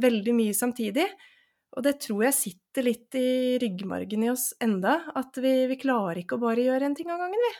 veldig 0.00 0.36
mye 0.36 0.56
samtidig. 0.56 1.08
Og 1.76 1.84
det 1.86 2.00
tror 2.02 2.24
jeg 2.26 2.36
sitter 2.36 2.86
litt 2.86 3.14
i 3.18 3.58
ryggmargen 3.62 4.24
i 4.26 4.30
oss 4.32 4.50
enda, 4.62 4.96
at 5.14 5.38
vi, 5.38 5.52
vi 5.70 5.78
klarer 5.78 6.22
ikke 6.22 6.38
å 6.38 6.42
bare 6.42 6.64
gjøre 6.64 6.88
en 6.88 6.96
ting 6.98 7.12
av 7.12 7.20
gangen, 7.22 7.38
vi. 7.38 7.52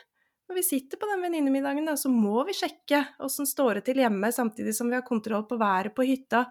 Når 0.51 0.57
vi 0.57 0.63
sitter 0.67 0.99
på 0.99 1.07
den 1.07 1.21
venninnemiddagen, 1.23 1.87
så 1.95 2.09
må 2.11 2.41
vi 2.43 2.55
sjekke 2.57 3.05
åssen 3.23 3.47
står 3.47 3.79
det 3.79 3.85
til 3.87 4.01
hjemme, 4.03 4.33
samtidig 4.35 4.73
som 4.75 4.89
vi 4.91 4.97
har 4.97 5.05
kontroll 5.07 5.45
på 5.47 5.55
været 5.61 5.95
på 5.95 6.03
hytta, 6.03 6.43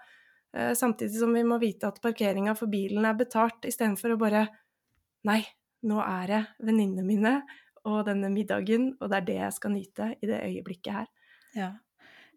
eh, 0.57 0.73
samtidig 0.73 1.21
som 1.21 1.37
vi 1.37 1.45
må 1.45 1.59
vite 1.61 1.91
at 1.91 2.01
parkeringa 2.01 2.55
for 2.57 2.73
bilen 2.73 3.05
er 3.05 3.19
betalt, 3.19 3.69
istedenfor 3.69 4.17
å 4.17 4.21
bare 4.25 4.47
Nei, 5.29 5.43
nå 5.85 5.99
er 6.01 6.31
det 6.31 6.39
venninnene 6.65 7.03
mine 7.05 7.33
og 7.85 8.07
denne 8.07 8.31
middagen, 8.33 8.95
og 9.03 9.11
det 9.13 9.19
er 9.19 9.27
det 9.27 9.37
jeg 9.37 9.57
skal 9.59 9.75
nyte 9.75 10.07
i 10.17 10.29
det 10.31 10.39
øyeblikket 10.47 10.95
her. 10.97 11.11
Ja. 11.53 11.69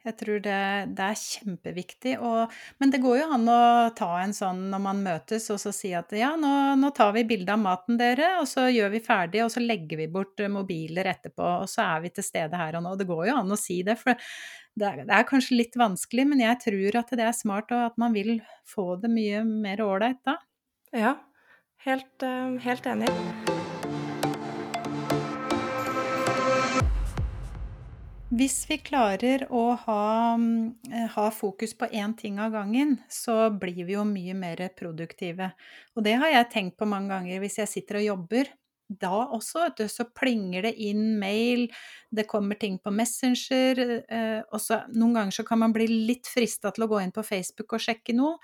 Jeg 0.03 0.17
tror 0.19 0.39
det, 0.43 0.59
det 0.97 1.05
er 1.05 1.19
kjempeviktig. 1.19 2.13
Og, 2.19 2.51
men 2.81 2.91
det 2.91 2.99
går 3.03 3.21
jo 3.21 3.27
an 3.37 3.45
å 3.47 3.59
ta 3.95 4.09
en 4.19 4.35
sånn 4.35 4.65
når 4.73 4.81
man 4.83 5.03
møtes, 5.05 5.47
og 5.53 5.61
så 5.63 5.71
si 5.75 5.93
at 5.95 6.11
ja, 6.17 6.33
nå, 6.39 6.51
nå 6.79 6.91
tar 6.95 7.13
vi 7.15 7.23
bilde 7.29 7.55
av 7.55 7.61
maten 7.63 7.99
dere, 7.99 8.33
og 8.41 8.49
så 8.51 8.67
gjør 8.67 8.91
vi 8.97 9.03
ferdig, 9.05 9.45
og 9.45 9.53
så 9.53 9.63
legger 9.63 10.03
vi 10.03 10.09
bort 10.11 10.43
mobiler 10.51 11.07
etterpå, 11.13 11.53
og 11.63 11.71
så 11.71 11.87
er 11.87 12.03
vi 12.03 12.13
til 12.17 12.27
stede 12.27 12.59
her 12.59 12.79
og 12.79 12.85
nå. 12.85 12.97
Det 12.99 13.07
går 13.07 13.29
jo 13.31 13.39
an 13.39 13.55
å 13.55 13.59
si 13.59 13.79
det, 13.87 13.95
for 14.01 14.19
det 14.73 14.89
er, 14.89 15.03
det 15.07 15.15
er 15.15 15.27
kanskje 15.29 15.61
litt 15.61 15.79
vanskelig, 15.79 16.27
men 16.33 16.43
jeg 16.43 16.59
tror 16.67 17.01
at 17.03 17.15
det 17.15 17.27
er 17.29 17.37
smart, 17.37 17.71
og 17.71 17.91
at 17.93 17.99
man 18.01 18.15
vil 18.17 18.35
få 18.67 18.97
det 18.99 19.11
mye 19.13 19.45
mer 19.47 19.85
ålreit 19.87 20.23
da. 20.27 20.39
Ja, 20.93 21.15
helt, 21.87 22.15
eh, 22.27 22.57
helt 22.67 22.89
enig. 22.91 23.62
Hvis 28.33 28.63
vi 28.65 28.79
klarer 28.81 29.43
å 29.53 29.75
ha, 29.83 30.35
eh, 30.37 31.07
ha 31.15 31.25
fokus 31.31 31.73
på 31.77 31.85
én 31.91 32.15
ting 32.17 32.39
av 32.39 32.51
gangen, 32.55 32.95
så 33.09 33.49
blir 33.51 33.85
vi 33.85 33.93
jo 33.93 34.03
mye 34.09 34.33
mer 34.33 34.57
produktive. 34.79 35.51
Og 35.95 36.03
det 36.03 36.15
har 36.17 36.29
jeg 36.31 36.49
tenkt 36.51 36.77
på 36.77 36.87
mange 36.89 37.09
ganger 37.13 37.39
hvis 37.43 37.59
jeg 37.61 37.69
sitter 37.69 37.99
og 37.99 38.07
jobber. 38.07 38.49
Da 38.89 39.11
også, 39.37 39.61
vet 39.63 39.77
du, 39.77 39.87
så 39.87 40.05
plinger 40.05 40.63
det 40.63 40.73
inn 40.81 41.19
mail, 41.19 41.67
det 42.11 42.27
kommer 42.27 42.57
ting 42.59 42.79
på 42.79 42.91
Messenger, 42.91 43.79
eh, 44.09 44.41
og 44.51 44.59
så 44.61 44.81
noen 44.93 45.13
ganger 45.13 45.31
så 45.31 45.45
kan 45.45 45.59
man 45.59 45.73
bli 45.73 45.87
litt 45.87 46.27
frista 46.27 46.71
til 46.71 46.85
å 46.85 46.89
gå 46.91 47.01
inn 47.01 47.13
på 47.13 47.23
Facebook 47.25 47.73
og 47.73 47.81
sjekke 47.85 48.13
noe. 48.17 48.37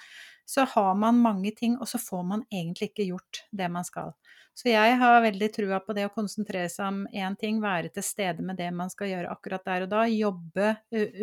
Så 0.45 0.65
har 0.65 0.95
man 0.95 1.21
mange 1.21 1.51
ting, 1.53 1.77
og 1.77 1.87
så 1.87 1.99
får 2.01 2.23
man 2.25 2.45
egentlig 2.51 2.91
ikke 2.91 3.09
gjort 3.09 3.43
det 3.51 3.69
man 3.69 3.85
skal. 3.85 4.13
Så 4.59 4.67
jeg 4.73 4.95
har 4.99 5.21
veldig 5.23 5.47
trua 5.55 5.77
på 5.79 5.93
det 5.95 6.03
å 6.09 6.11
konsentrere 6.11 6.67
seg 6.67 6.89
om 6.91 7.03
én 7.15 7.35
ting, 7.39 7.61
være 7.63 7.93
til 7.95 8.03
stede 8.03 8.43
med 8.43 8.57
det 8.59 8.67
man 8.75 8.91
skal 8.91 9.07
gjøre 9.13 9.31
akkurat 9.31 9.63
der 9.63 9.85
og 9.85 9.93
da, 9.93 10.01
jobbe 10.11 10.73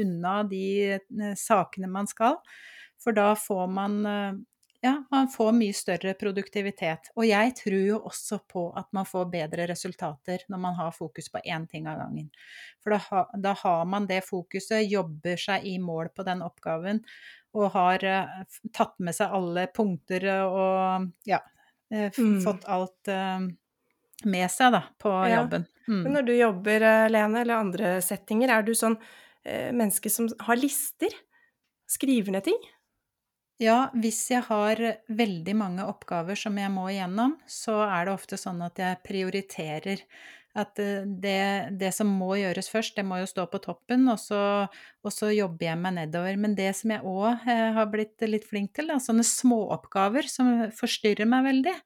unna 0.01 0.39
de 0.49 0.97
sakene 1.37 1.91
man 1.93 2.09
skal. 2.09 2.39
For 3.03 3.13
da 3.13 3.35
får 3.37 3.67
man 3.69 3.99
ja, 4.87 5.05
man 5.11 5.29
får 5.29 5.53
mye 5.53 5.75
større 5.75 6.15
produktivitet. 6.19 7.11
Og 7.17 7.27
jeg 7.27 7.55
tror 7.59 7.81
jo 7.81 7.99
også 8.09 8.39
på 8.49 8.67
at 8.79 8.89
man 8.97 9.09
får 9.09 9.29
bedre 9.33 9.67
resultater 9.71 10.45
når 10.53 10.63
man 10.63 10.77
har 10.79 10.95
fokus 10.95 11.29
på 11.33 11.43
én 11.45 11.67
ting 11.71 11.89
av 11.91 11.99
gangen. 12.05 12.29
For 12.85 12.95
da, 12.95 13.01
ha, 13.09 13.25
da, 13.49 13.55
har 13.65 13.85
man 13.91 14.07
det 14.09 14.23
fokuset, 14.27 14.87
jobber 14.87 15.41
seg 15.41 15.67
i 15.67 15.77
mål 15.83 16.13
på 16.15 16.27
den 16.29 16.45
oppgaven 16.47 17.03
og 17.57 17.73
har 17.73 18.05
uh, 18.05 18.63
tatt 18.77 18.99
med 19.01 19.17
seg 19.17 19.33
alle 19.33 19.67
punkter 19.75 20.29
og 20.45 21.11
ja, 21.29 21.41
Eh, 21.41 21.56
mm. 21.93 22.41
fått 22.45 22.65
alt 22.65 23.09
eh, 23.13 23.47
med 24.25 24.51
seg 24.53 24.75
da, 24.75 24.83
på 24.99 25.13
ja. 25.29 25.43
jobben. 25.43 25.67
Mm. 25.87 26.01
Men 26.03 26.17
når 26.19 26.27
du 26.27 26.35
jobber, 26.35 26.87
eh, 26.89 27.09
Lene, 27.13 27.43
eller 27.43 27.63
andre 27.63 27.97
settinger, 28.03 28.53
er 28.53 28.67
du 28.67 28.75
sånn 28.75 28.97
eh, 29.45 29.71
menneske 29.73 30.11
som 30.13 30.31
har 30.49 30.59
lister? 30.59 31.15
Skriver 31.87 32.35
ned 32.35 32.49
ting? 32.49 32.59
Ja, 33.63 33.87
hvis 33.97 34.19
jeg 34.29 34.43
har 34.51 34.81
veldig 35.09 35.55
mange 35.57 35.85
oppgaver 35.89 36.37
som 36.37 36.59
jeg 36.61 36.73
må 36.75 36.89
igjennom, 36.91 37.39
så 37.49 37.79
er 37.87 38.09
det 38.09 38.17
ofte 38.17 38.37
sånn 38.41 38.59
at 38.67 38.83
jeg 38.83 39.01
prioriterer. 39.07 40.03
At 40.57 40.79
det, 40.81 41.41
det 41.77 41.91
som 41.93 42.09
må 42.09 42.39
gjøres 42.41 42.71
først, 42.73 42.95
det 42.97 43.05
må 43.05 43.19
jo 43.21 43.29
stå 43.29 43.45
på 43.53 43.61
toppen, 43.61 44.07
og 44.09 44.17
så, 44.23 44.41
og 45.05 45.13
så 45.13 45.29
jobber 45.35 45.69
jeg 45.69 45.81
meg 45.83 45.97
nedover. 45.99 46.39
Men 46.41 46.57
det 46.57 46.71
som 46.79 46.95
jeg 46.95 47.05
òg 47.05 47.47
har 47.77 47.91
blitt 47.93 48.25
litt 48.25 48.47
flink 48.49 48.73
til, 48.77 48.89
da, 48.89 48.97
sånne 49.03 49.27
småoppgaver 49.27 50.29
som 50.33 50.53
forstyrrer 50.77 51.29
meg 51.29 51.45
veldig, 51.51 51.77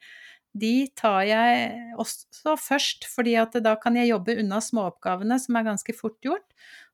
de 0.61 0.75
tar 0.99 1.23
jeg 1.29 1.67
også 2.03 2.57
først, 2.59 3.07
fordi 3.11 3.37
at 3.39 3.55
da 3.63 3.77
kan 3.79 3.99
jeg 3.99 4.11
jobbe 4.11 4.39
unna 4.43 4.59
småoppgavene, 4.65 5.39
som 5.39 5.59
er 5.59 5.69
ganske 5.69 5.95
fort 5.95 6.19
gjort. 6.27 6.47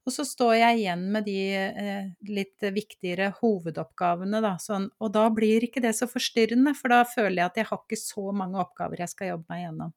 Og 0.07 0.15
så 0.15 0.23
står 0.29 0.53
jeg 0.61 0.83
igjen 0.83 1.07
med 1.11 1.25
de 1.27 1.39
eh, 1.57 2.11
litt 2.31 2.63
viktigere 2.63 3.33
hovedoppgavene, 3.41 4.43
da. 4.45 4.53
Sånn, 4.63 4.87
og 5.03 5.11
da 5.17 5.25
blir 5.35 5.67
ikke 5.67 5.83
det 5.83 5.97
så 5.99 6.07
forstyrrende, 6.11 6.77
for 6.79 6.95
da 6.95 7.01
føler 7.09 7.41
jeg 7.41 7.49
at 7.49 7.59
jeg 7.63 7.69
har 7.73 7.81
ikke 7.83 7.99
så 7.99 8.29
mange 8.37 8.61
oppgaver 8.63 9.03
jeg 9.03 9.13
skal 9.15 9.33
jobbe 9.33 9.51
meg 9.51 9.65
gjennom. 9.65 9.97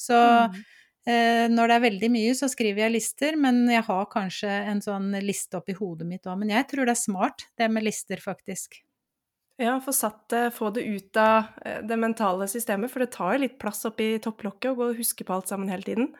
Så 0.00 0.20
mm. 0.20 0.60
Eh, 1.10 1.46
når 1.50 1.70
det 1.70 1.76
er 1.76 1.84
veldig 1.86 2.10
mye, 2.12 2.36
så 2.38 2.48
skriver 2.50 2.84
jeg 2.84 2.94
lister, 2.94 3.38
men 3.40 3.64
jeg 3.70 3.82
har 3.86 4.06
kanskje 4.12 4.50
en 4.70 4.82
sånn 4.84 5.10
liste 5.24 5.58
oppi 5.58 5.74
hodet 5.78 6.06
mitt 6.08 6.28
òg. 6.28 6.38
Men 6.42 6.52
jeg 6.54 6.68
tror 6.70 6.86
det 6.86 6.94
er 6.94 7.02
smart, 7.02 7.46
det 7.58 7.70
med 7.72 7.86
lister, 7.86 8.22
faktisk. 8.22 8.78
Ja, 9.60 9.74
få 9.84 9.92
satt 9.92 10.22
det, 10.32 10.44
få 10.56 10.70
det 10.72 10.86
ut 10.88 11.16
av 11.20 11.50
eh, 11.64 11.80
det 11.84 11.98
mentale 12.00 12.48
systemet, 12.48 12.92
for 12.92 13.04
det 13.04 13.12
tar 13.16 13.34
jo 13.34 13.42
litt 13.42 13.58
plass 13.60 13.84
oppi 13.88 14.14
topplokket 14.22 14.70
å 14.70 14.78
gå 14.78 14.86
og 14.92 15.00
huske 15.00 15.26
på 15.26 15.34
alt 15.36 15.50
sammen 15.52 15.72
hele 15.72 15.84
tiden. 15.84 16.12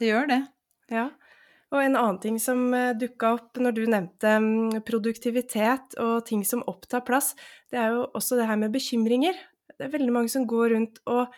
Det 0.00 0.08
gjør 0.08 0.30
det. 0.30 0.40
Ja. 0.92 1.10
Og 1.70 1.82
en 1.84 1.98
annen 1.98 2.18
ting 2.22 2.38
som 2.42 2.70
eh, 2.74 2.94
dukka 2.98 3.34
opp 3.36 3.60
når 3.60 3.76
du 3.76 3.82
nevnte 3.84 4.32
mm, 4.42 4.80
produktivitet 4.88 5.98
og 6.02 6.24
ting 6.28 6.42
som 6.46 6.64
opptar 6.70 7.04
plass, 7.06 7.34
det 7.70 7.82
er 7.82 7.94
jo 7.94 8.08
også 8.16 8.40
det 8.40 8.48
her 8.48 8.58
med 8.62 8.72
bekymringer. 8.74 9.36
Det 9.76 9.86
er 9.86 9.92
veldig 9.92 10.14
mange 10.16 10.32
som 10.32 10.48
går 10.48 10.74
rundt 10.74 10.98
og 11.08 11.36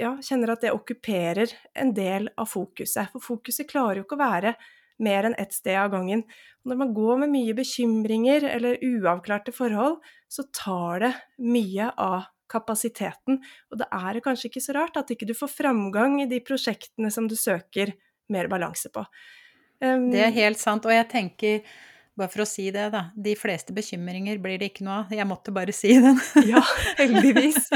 ja, 0.00 0.14
kjenner 0.22 0.54
at 0.54 0.64
det 0.64 0.72
okkuperer 0.74 1.52
en 1.80 1.92
del 1.96 2.30
av 2.40 2.48
fokuset. 2.50 3.12
For 3.12 3.22
fokuset 3.22 3.68
klarer 3.70 4.00
jo 4.00 4.06
ikke 4.06 4.18
å 4.18 4.24
være 4.24 4.54
mer 5.02 5.26
enn 5.28 5.36
ett 5.40 5.54
sted 5.54 5.76
av 5.78 5.90
gangen. 5.94 6.22
Når 6.64 6.78
man 6.80 6.92
går 6.96 7.24
med 7.24 7.32
mye 7.34 7.56
bekymringer 7.56 8.46
eller 8.48 8.78
uavklarte 8.84 9.54
forhold, 9.54 9.98
så 10.30 10.46
tar 10.54 11.04
det 11.04 11.12
mye 11.42 11.90
av 12.00 12.30
kapasiteten. 12.50 13.40
Og 13.72 13.80
da 13.80 13.88
er 13.90 14.16
det 14.16 14.24
kanskje 14.26 14.50
ikke 14.50 14.62
så 14.62 14.76
rart 14.76 14.98
at 15.00 15.10
ikke 15.10 15.28
du 15.28 15.34
får 15.36 15.50
framgang 15.52 16.20
i 16.22 16.28
de 16.30 16.40
prosjektene 16.44 17.10
som 17.12 17.26
du 17.30 17.36
søker 17.38 17.94
mer 18.32 18.48
balanse 18.52 18.90
på. 18.94 19.02
Um, 19.82 20.10
det 20.12 20.22
er 20.28 20.36
helt 20.36 20.60
sant. 20.60 20.86
Og 20.86 20.94
jeg 20.94 21.08
tenker 21.10 21.76
bare 22.18 22.30
for 22.30 22.44
å 22.44 22.46
si 22.46 22.68
det, 22.70 22.84
da. 22.94 23.08
De 23.18 23.32
fleste 23.38 23.74
bekymringer 23.74 24.38
blir 24.42 24.60
det 24.60 24.70
ikke 24.70 24.84
noe 24.86 25.00
av. 25.02 25.14
Jeg 25.14 25.26
måtte 25.26 25.54
bare 25.54 25.74
si 25.74 25.96
den. 25.98 26.20
ja, 26.52 26.60
heldigvis. 27.00 27.66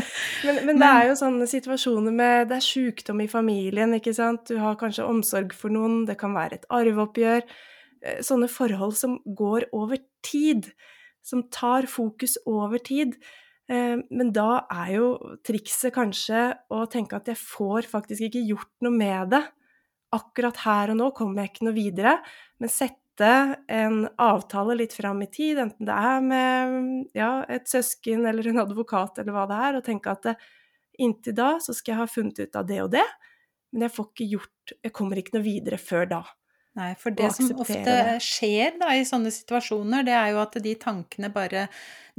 Men, 0.47 0.61
men, 0.69 0.79
det 0.79 0.91
er 0.91 1.09
jo 1.11 1.17
sånne 1.19 1.49
situasjoner 1.51 2.15
med 2.15 2.51
Det 2.51 2.59
er 2.61 2.69
sykdom 2.69 3.25
i 3.25 3.31
familien, 3.31 3.97
ikke 3.99 4.15
sant. 4.15 4.47
Du 4.47 4.61
har 4.63 4.79
kanskje 4.79 5.09
omsorg 5.09 5.57
for 5.59 5.75
noen, 5.75 6.05
det 6.07 6.19
kan 6.21 6.37
være 6.39 6.61
et 6.61 6.71
arveoppgjør. 6.79 7.43
Eh, 8.07 8.23
sånne 8.27 8.51
forhold 8.53 8.95
som 9.01 9.19
går 9.27 9.69
over 9.75 9.99
tid. 10.27 10.71
Som 11.27 11.49
tar 11.53 11.91
fokus 11.91 12.39
over 12.47 12.79
tid. 12.79 13.19
Eh, 13.69 13.99
men 13.99 14.31
da 14.37 14.63
er 14.85 14.95
jo 15.01 15.11
trikset 15.45 15.97
kanskje 15.99 16.47
å 16.71 16.85
tenke 16.91 17.19
at 17.19 17.27
jeg 17.29 17.43
får 17.43 17.91
faktisk 17.91 18.29
ikke 18.31 18.47
gjort 18.53 18.71
noe 18.87 18.95
med 18.95 19.35
det. 19.35 19.43
Akkurat 20.15 20.63
her 20.63 20.95
og 20.95 21.03
nå 21.03 21.11
kommer 21.19 21.43
jeg 21.43 21.57
ikke 21.57 21.67
noe 21.67 21.77
videre, 21.77 22.17
men 22.63 22.71
sette 22.73 23.03
sette 23.19 23.57
en 23.69 24.09
avtale 24.17 24.75
litt 24.75 24.93
fram 24.93 25.23
i 25.23 25.27
tid, 25.27 25.59
enten 25.59 25.87
det 25.87 25.95
er 25.95 26.21
med 26.23 27.09
ja, 27.15 27.45
et 27.49 27.69
søsken 27.69 28.27
eller 28.27 28.47
en 28.47 28.63
advokat 28.63 29.19
eller 29.19 29.33
hva 29.33 29.47
det 29.49 29.59
er, 29.59 29.79
og 29.79 29.85
tenke 29.85 30.11
at 30.11 30.35
inntil 30.99 31.35
da 31.35 31.59
så 31.61 31.75
skal 31.75 31.95
jeg 31.95 32.01
ha 32.01 32.11
funnet 32.11 32.39
ut 32.39 32.57
av 32.57 32.67
det 32.67 32.83
og 32.83 32.91
det, 32.95 33.07
men 33.73 33.87
jeg 33.87 33.95
får 33.95 34.07
ikke 34.09 34.33
gjort 34.33 34.73
Jeg 34.85 34.93
kommer 34.93 35.17
ikke 35.17 35.33
noe 35.33 35.45
videre 35.45 35.79
før 35.81 36.07
da. 36.09 36.19
Nei, 36.77 36.91
for 37.01 37.11
det 37.17 37.31
som 37.33 37.49
ofte 37.59 37.95
skjer 38.21 38.75
da 38.79 38.91
i 38.95 39.05
sånne 39.09 39.31
situasjoner, 39.33 40.05
det 40.05 40.13
er 40.13 40.35
jo 40.35 40.41
at 40.43 40.59
de 40.63 40.75
tankene 40.79 41.31
bare 41.33 41.67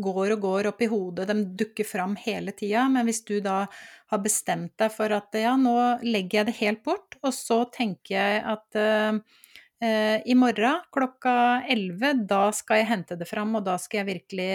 går 0.01 0.33
og 0.33 0.41
går 0.41 0.69
opp 0.71 0.81
i 0.81 0.89
hodet, 0.89 1.27
de 1.29 1.45
dukker 1.61 1.85
fram 1.85 2.15
hele 2.19 2.51
tida. 2.57 2.87
Men 2.89 3.05
hvis 3.07 3.21
du 3.27 3.37
da 3.45 3.67
har 4.09 4.23
bestemt 4.23 4.73
deg 4.81 4.91
for 4.93 5.13
at 5.15 5.37
ja, 5.37 5.53
nå 5.57 5.75
legger 6.03 6.41
jeg 6.41 6.49
det 6.49 6.57
helt 6.59 6.83
bort, 6.85 7.19
og 7.21 7.35
så 7.37 7.61
tenker 7.71 8.17
jeg 8.17 8.41
at 8.55 8.81
uh, 8.81 9.21
uh, 9.21 9.39
i 9.79 10.33
morgen 10.35 10.81
klokka 10.91 11.63
11, 11.71 12.25
da 12.27 12.49
skal 12.51 12.81
jeg 12.81 12.87
hente 12.89 13.15
det 13.15 13.27
fram, 13.29 13.53
og 13.55 13.63
da 13.63 13.77
skal 13.79 14.01
jeg 14.01 14.07
virkelig 14.09 14.49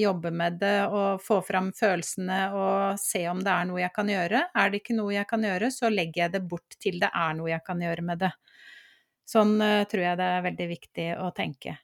jobbe 0.00 0.30
med 0.32 0.56
det 0.62 0.86
og 0.88 1.20
få 1.20 1.42
fram 1.44 1.68
følelsene 1.76 2.38
og 2.56 3.02
se 3.02 3.26
om 3.28 3.42
det 3.44 3.52
er 3.52 3.68
noe 3.68 3.82
jeg 3.82 3.92
kan 3.92 4.08
gjøre. 4.08 4.40
Er 4.56 4.72
det 4.72 4.80
ikke 4.80 4.96
noe 4.96 5.12
jeg 5.18 5.28
kan 5.28 5.44
gjøre, 5.44 5.68
så 5.74 5.92
legger 5.92 6.24
jeg 6.24 6.34
det 6.38 6.42
bort 6.48 6.78
til 6.80 6.96
det 7.02 7.12
er 7.12 7.36
noe 7.36 7.52
jeg 7.52 7.60
kan 7.66 7.84
gjøre 7.84 8.06
med 8.08 8.24
det. 8.24 8.32
Sånn 9.30 9.54
uh, 9.62 9.84
tror 9.90 10.04
jeg 10.04 10.18
det 10.18 10.26
er 10.26 10.46
veldig 10.48 10.66
viktig 10.72 11.06
å 11.22 11.30
tenke. 11.36 11.76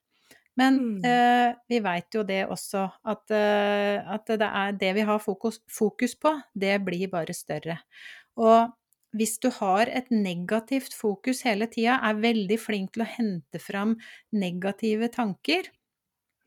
Men 0.57 0.79
mm. 0.81 1.05
uh, 1.05 1.51
vi 1.69 1.81
veit 1.85 2.17
jo 2.17 2.25
det 2.27 2.43
også, 2.49 2.87
at, 3.13 3.25
uh, 3.31 4.15
at, 4.17 4.33
det 4.41 4.49
er 4.49 4.81
det 4.81 4.95
vi 4.97 5.05
har 5.07 5.21
fokus, 5.23 5.61
fokus, 5.71 6.17
på, 6.19 6.33
det 6.57 6.79
blir 6.87 7.11
bare 7.13 7.37
større. 7.37 7.79
Og 8.41 8.73
hvis 9.17 9.37
du 9.43 9.49
har 9.55 9.91
et 9.93 10.09
negativt 10.11 10.95
fokus 10.97 11.45
hele 11.47 11.69
tida, 11.71 12.01
er 12.03 12.21
veldig 12.21 12.59
flink 12.61 12.95
til 12.95 13.05
å 13.05 13.09
hente 13.09 13.61
fram 13.63 13.95
negative 14.35 15.09
tanker, 15.15 15.71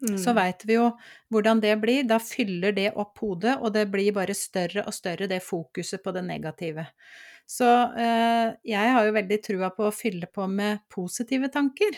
mm. 0.04 0.17
så 0.22 0.36
veit 0.38 0.65
vi 0.67 0.78
jo 0.78 0.91
hvordan 1.34 1.63
det 1.63 1.76
blir. 1.82 2.04
Da 2.10 2.19
fyller 2.24 2.76
det 2.76 2.91
opp 3.00 3.22
hodet, 3.24 3.58
og 3.60 3.74
det 3.78 3.88
blir 3.93 4.13
bare 4.17 4.38
større 4.38 4.86
og 4.86 4.95
større, 4.95 5.30
det 5.32 5.41
fokuset 5.45 6.04
på 6.04 6.13
det 6.15 6.26
negative. 6.28 6.86
Så 7.50 7.65
eh, 7.98 8.52
jeg 8.69 8.93
har 8.93 9.08
jo 9.08 9.15
veldig 9.15 9.39
trua 9.41 9.72
på 9.74 9.88
å 9.88 9.95
fylle 9.95 10.30
på 10.30 10.45
med 10.52 10.84
positive 10.93 11.50
tanker. 11.54 11.98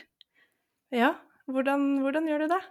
Ja, 0.96 1.16
hvordan, 1.52 1.98
hvordan 2.04 2.30
gjør 2.30 2.46
du 2.46 2.54
det? 2.54 2.62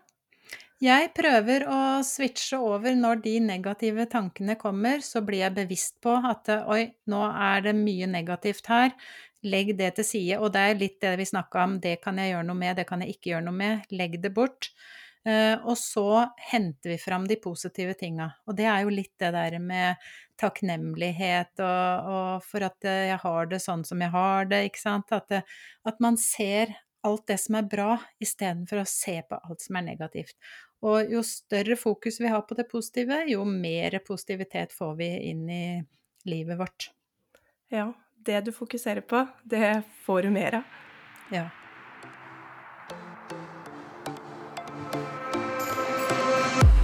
Jeg 0.81 1.11
prøver 1.13 1.67
å 1.69 1.79
switche 2.09 2.57
over 2.57 2.95
når 2.97 3.19
de 3.27 3.35
negative 3.45 4.07
tankene 4.09 4.55
kommer, 4.57 5.03
så 5.05 5.21
blir 5.21 5.43
jeg 5.43 5.57
bevisst 5.59 5.99
på 6.01 6.15
at 6.25 6.49
oi, 6.73 6.87
nå 7.13 7.21
er 7.29 7.67
det 7.67 7.75
mye 7.77 8.09
negativt 8.09 8.71
her. 8.73 8.95
Legg 9.45 9.75
det 9.77 9.91
til 9.99 10.09
side. 10.09 10.39
Og 10.41 10.49
det 10.55 10.63
er 10.65 10.81
litt 10.81 10.97
det 11.05 11.13
vi 11.21 11.29
snakka 11.29 11.67
om, 11.67 11.77
det 11.85 11.99
kan 12.01 12.17
jeg 12.17 12.33
gjøre 12.33 12.49
noe 12.49 12.61
med, 12.63 12.81
det 12.81 12.89
kan 12.89 13.05
jeg 13.05 13.13
ikke 13.13 13.35
gjøre 13.35 13.47
noe 13.51 13.59
med. 13.61 13.93
Legg 13.93 14.17
det 14.25 14.33
bort. 14.33 14.71
Uh, 15.21 15.61
og 15.69 15.77
så 15.77 16.25
henter 16.49 16.95
vi 16.95 17.01
fram 17.01 17.29
de 17.29 17.37
positive 17.37 17.93
tinga. 18.01 18.31
Og 18.49 18.57
det 18.57 18.71
er 18.73 18.87
jo 18.87 18.97
litt 18.97 19.13
det 19.21 19.35
der 19.37 19.59
med 19.61 20.01
takknemlighet 20.41 21.61
og, 21.61 22.09
og, 22.15 22.47
for 22.49 22.65
at 22.65 22.89
jeg 22.89 23.21
har 23.21 23.51
det 23.51 23.61
sånn 23.61 23.85
som 23.85 24.01
jeg 24.01 24.17
har 24.17 24.49
det, 24.49 24.63
ikke 24.71 24.81
sant. 24.81 25.13
At, 25.13 25.29
det, 25.29 25.43
at 25.85 26.01
man 26.01 26.17
ser 26.17 26.73
alt 27.05 27.27
det 27.29 27.37
som 27.41 27.57
er 27.61 27.69
bra, 27.69 27.95
istedenfor 28.21 28.83
å 28.83 28.89
se 28.89 29.19
på 29.29 29.39
alt 29.45 29.65
som 29.65 29.77
er 29.77 29.87
negativt. 29.93 30.37
Og 30.81 31.13
jo 31.13 31.23
større 31.27 31.77
fokus 31.77 32.21
vi 32.21 32.31
har 32.33 32.45
på 32.49 32.57
det 32.57 32.69
positive, 32.71 33.23
jo 33.29 33.45
mer 33.45 33.99
positivitet 34.07 34.73
får 34.73 34.95
vi 34.97 35.11
inn 35.31 35.49
i 35.53 35.65
livet 36.29 36.59
vårt. 36.61 36.91
Ja, 37.71 37.93
det 38.27 38.41
du 38.49 38.53
fokuserer 38.53 39.05
på, 39.05 39.27
det 39.45 39.83
får 40.05 40.23
du 40.23 40.31
mer 40.31 40.61
av. 40.61 40.77
Ja. 41.31 41.49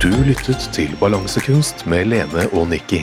Du 0.00 0.12
lyttet 0.28 0.68
til 0.76 0.92
Balansekunst 1.00 1.86
med 1.90 2.12
Lene 2.12 2.46
og 2.52 2.68
Nikki. 2.70 3.02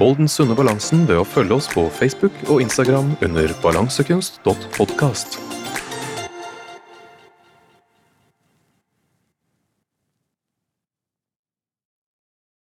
Hold 0.00 0.20
den 0.20 0.30
sunne 0.32 0.54
balansen 0.56 1.02
ved 1.08 1.18
å 1.20 1.26
følge 1.28 1.58
oss 1.58 1.68
på 1.72 1.88
Facebook 1.96 2.36
og 2.46 2.62
Instagram 2.64 3.16
under 3.24 3.52
balansekunst.podkast. 3.64 5.59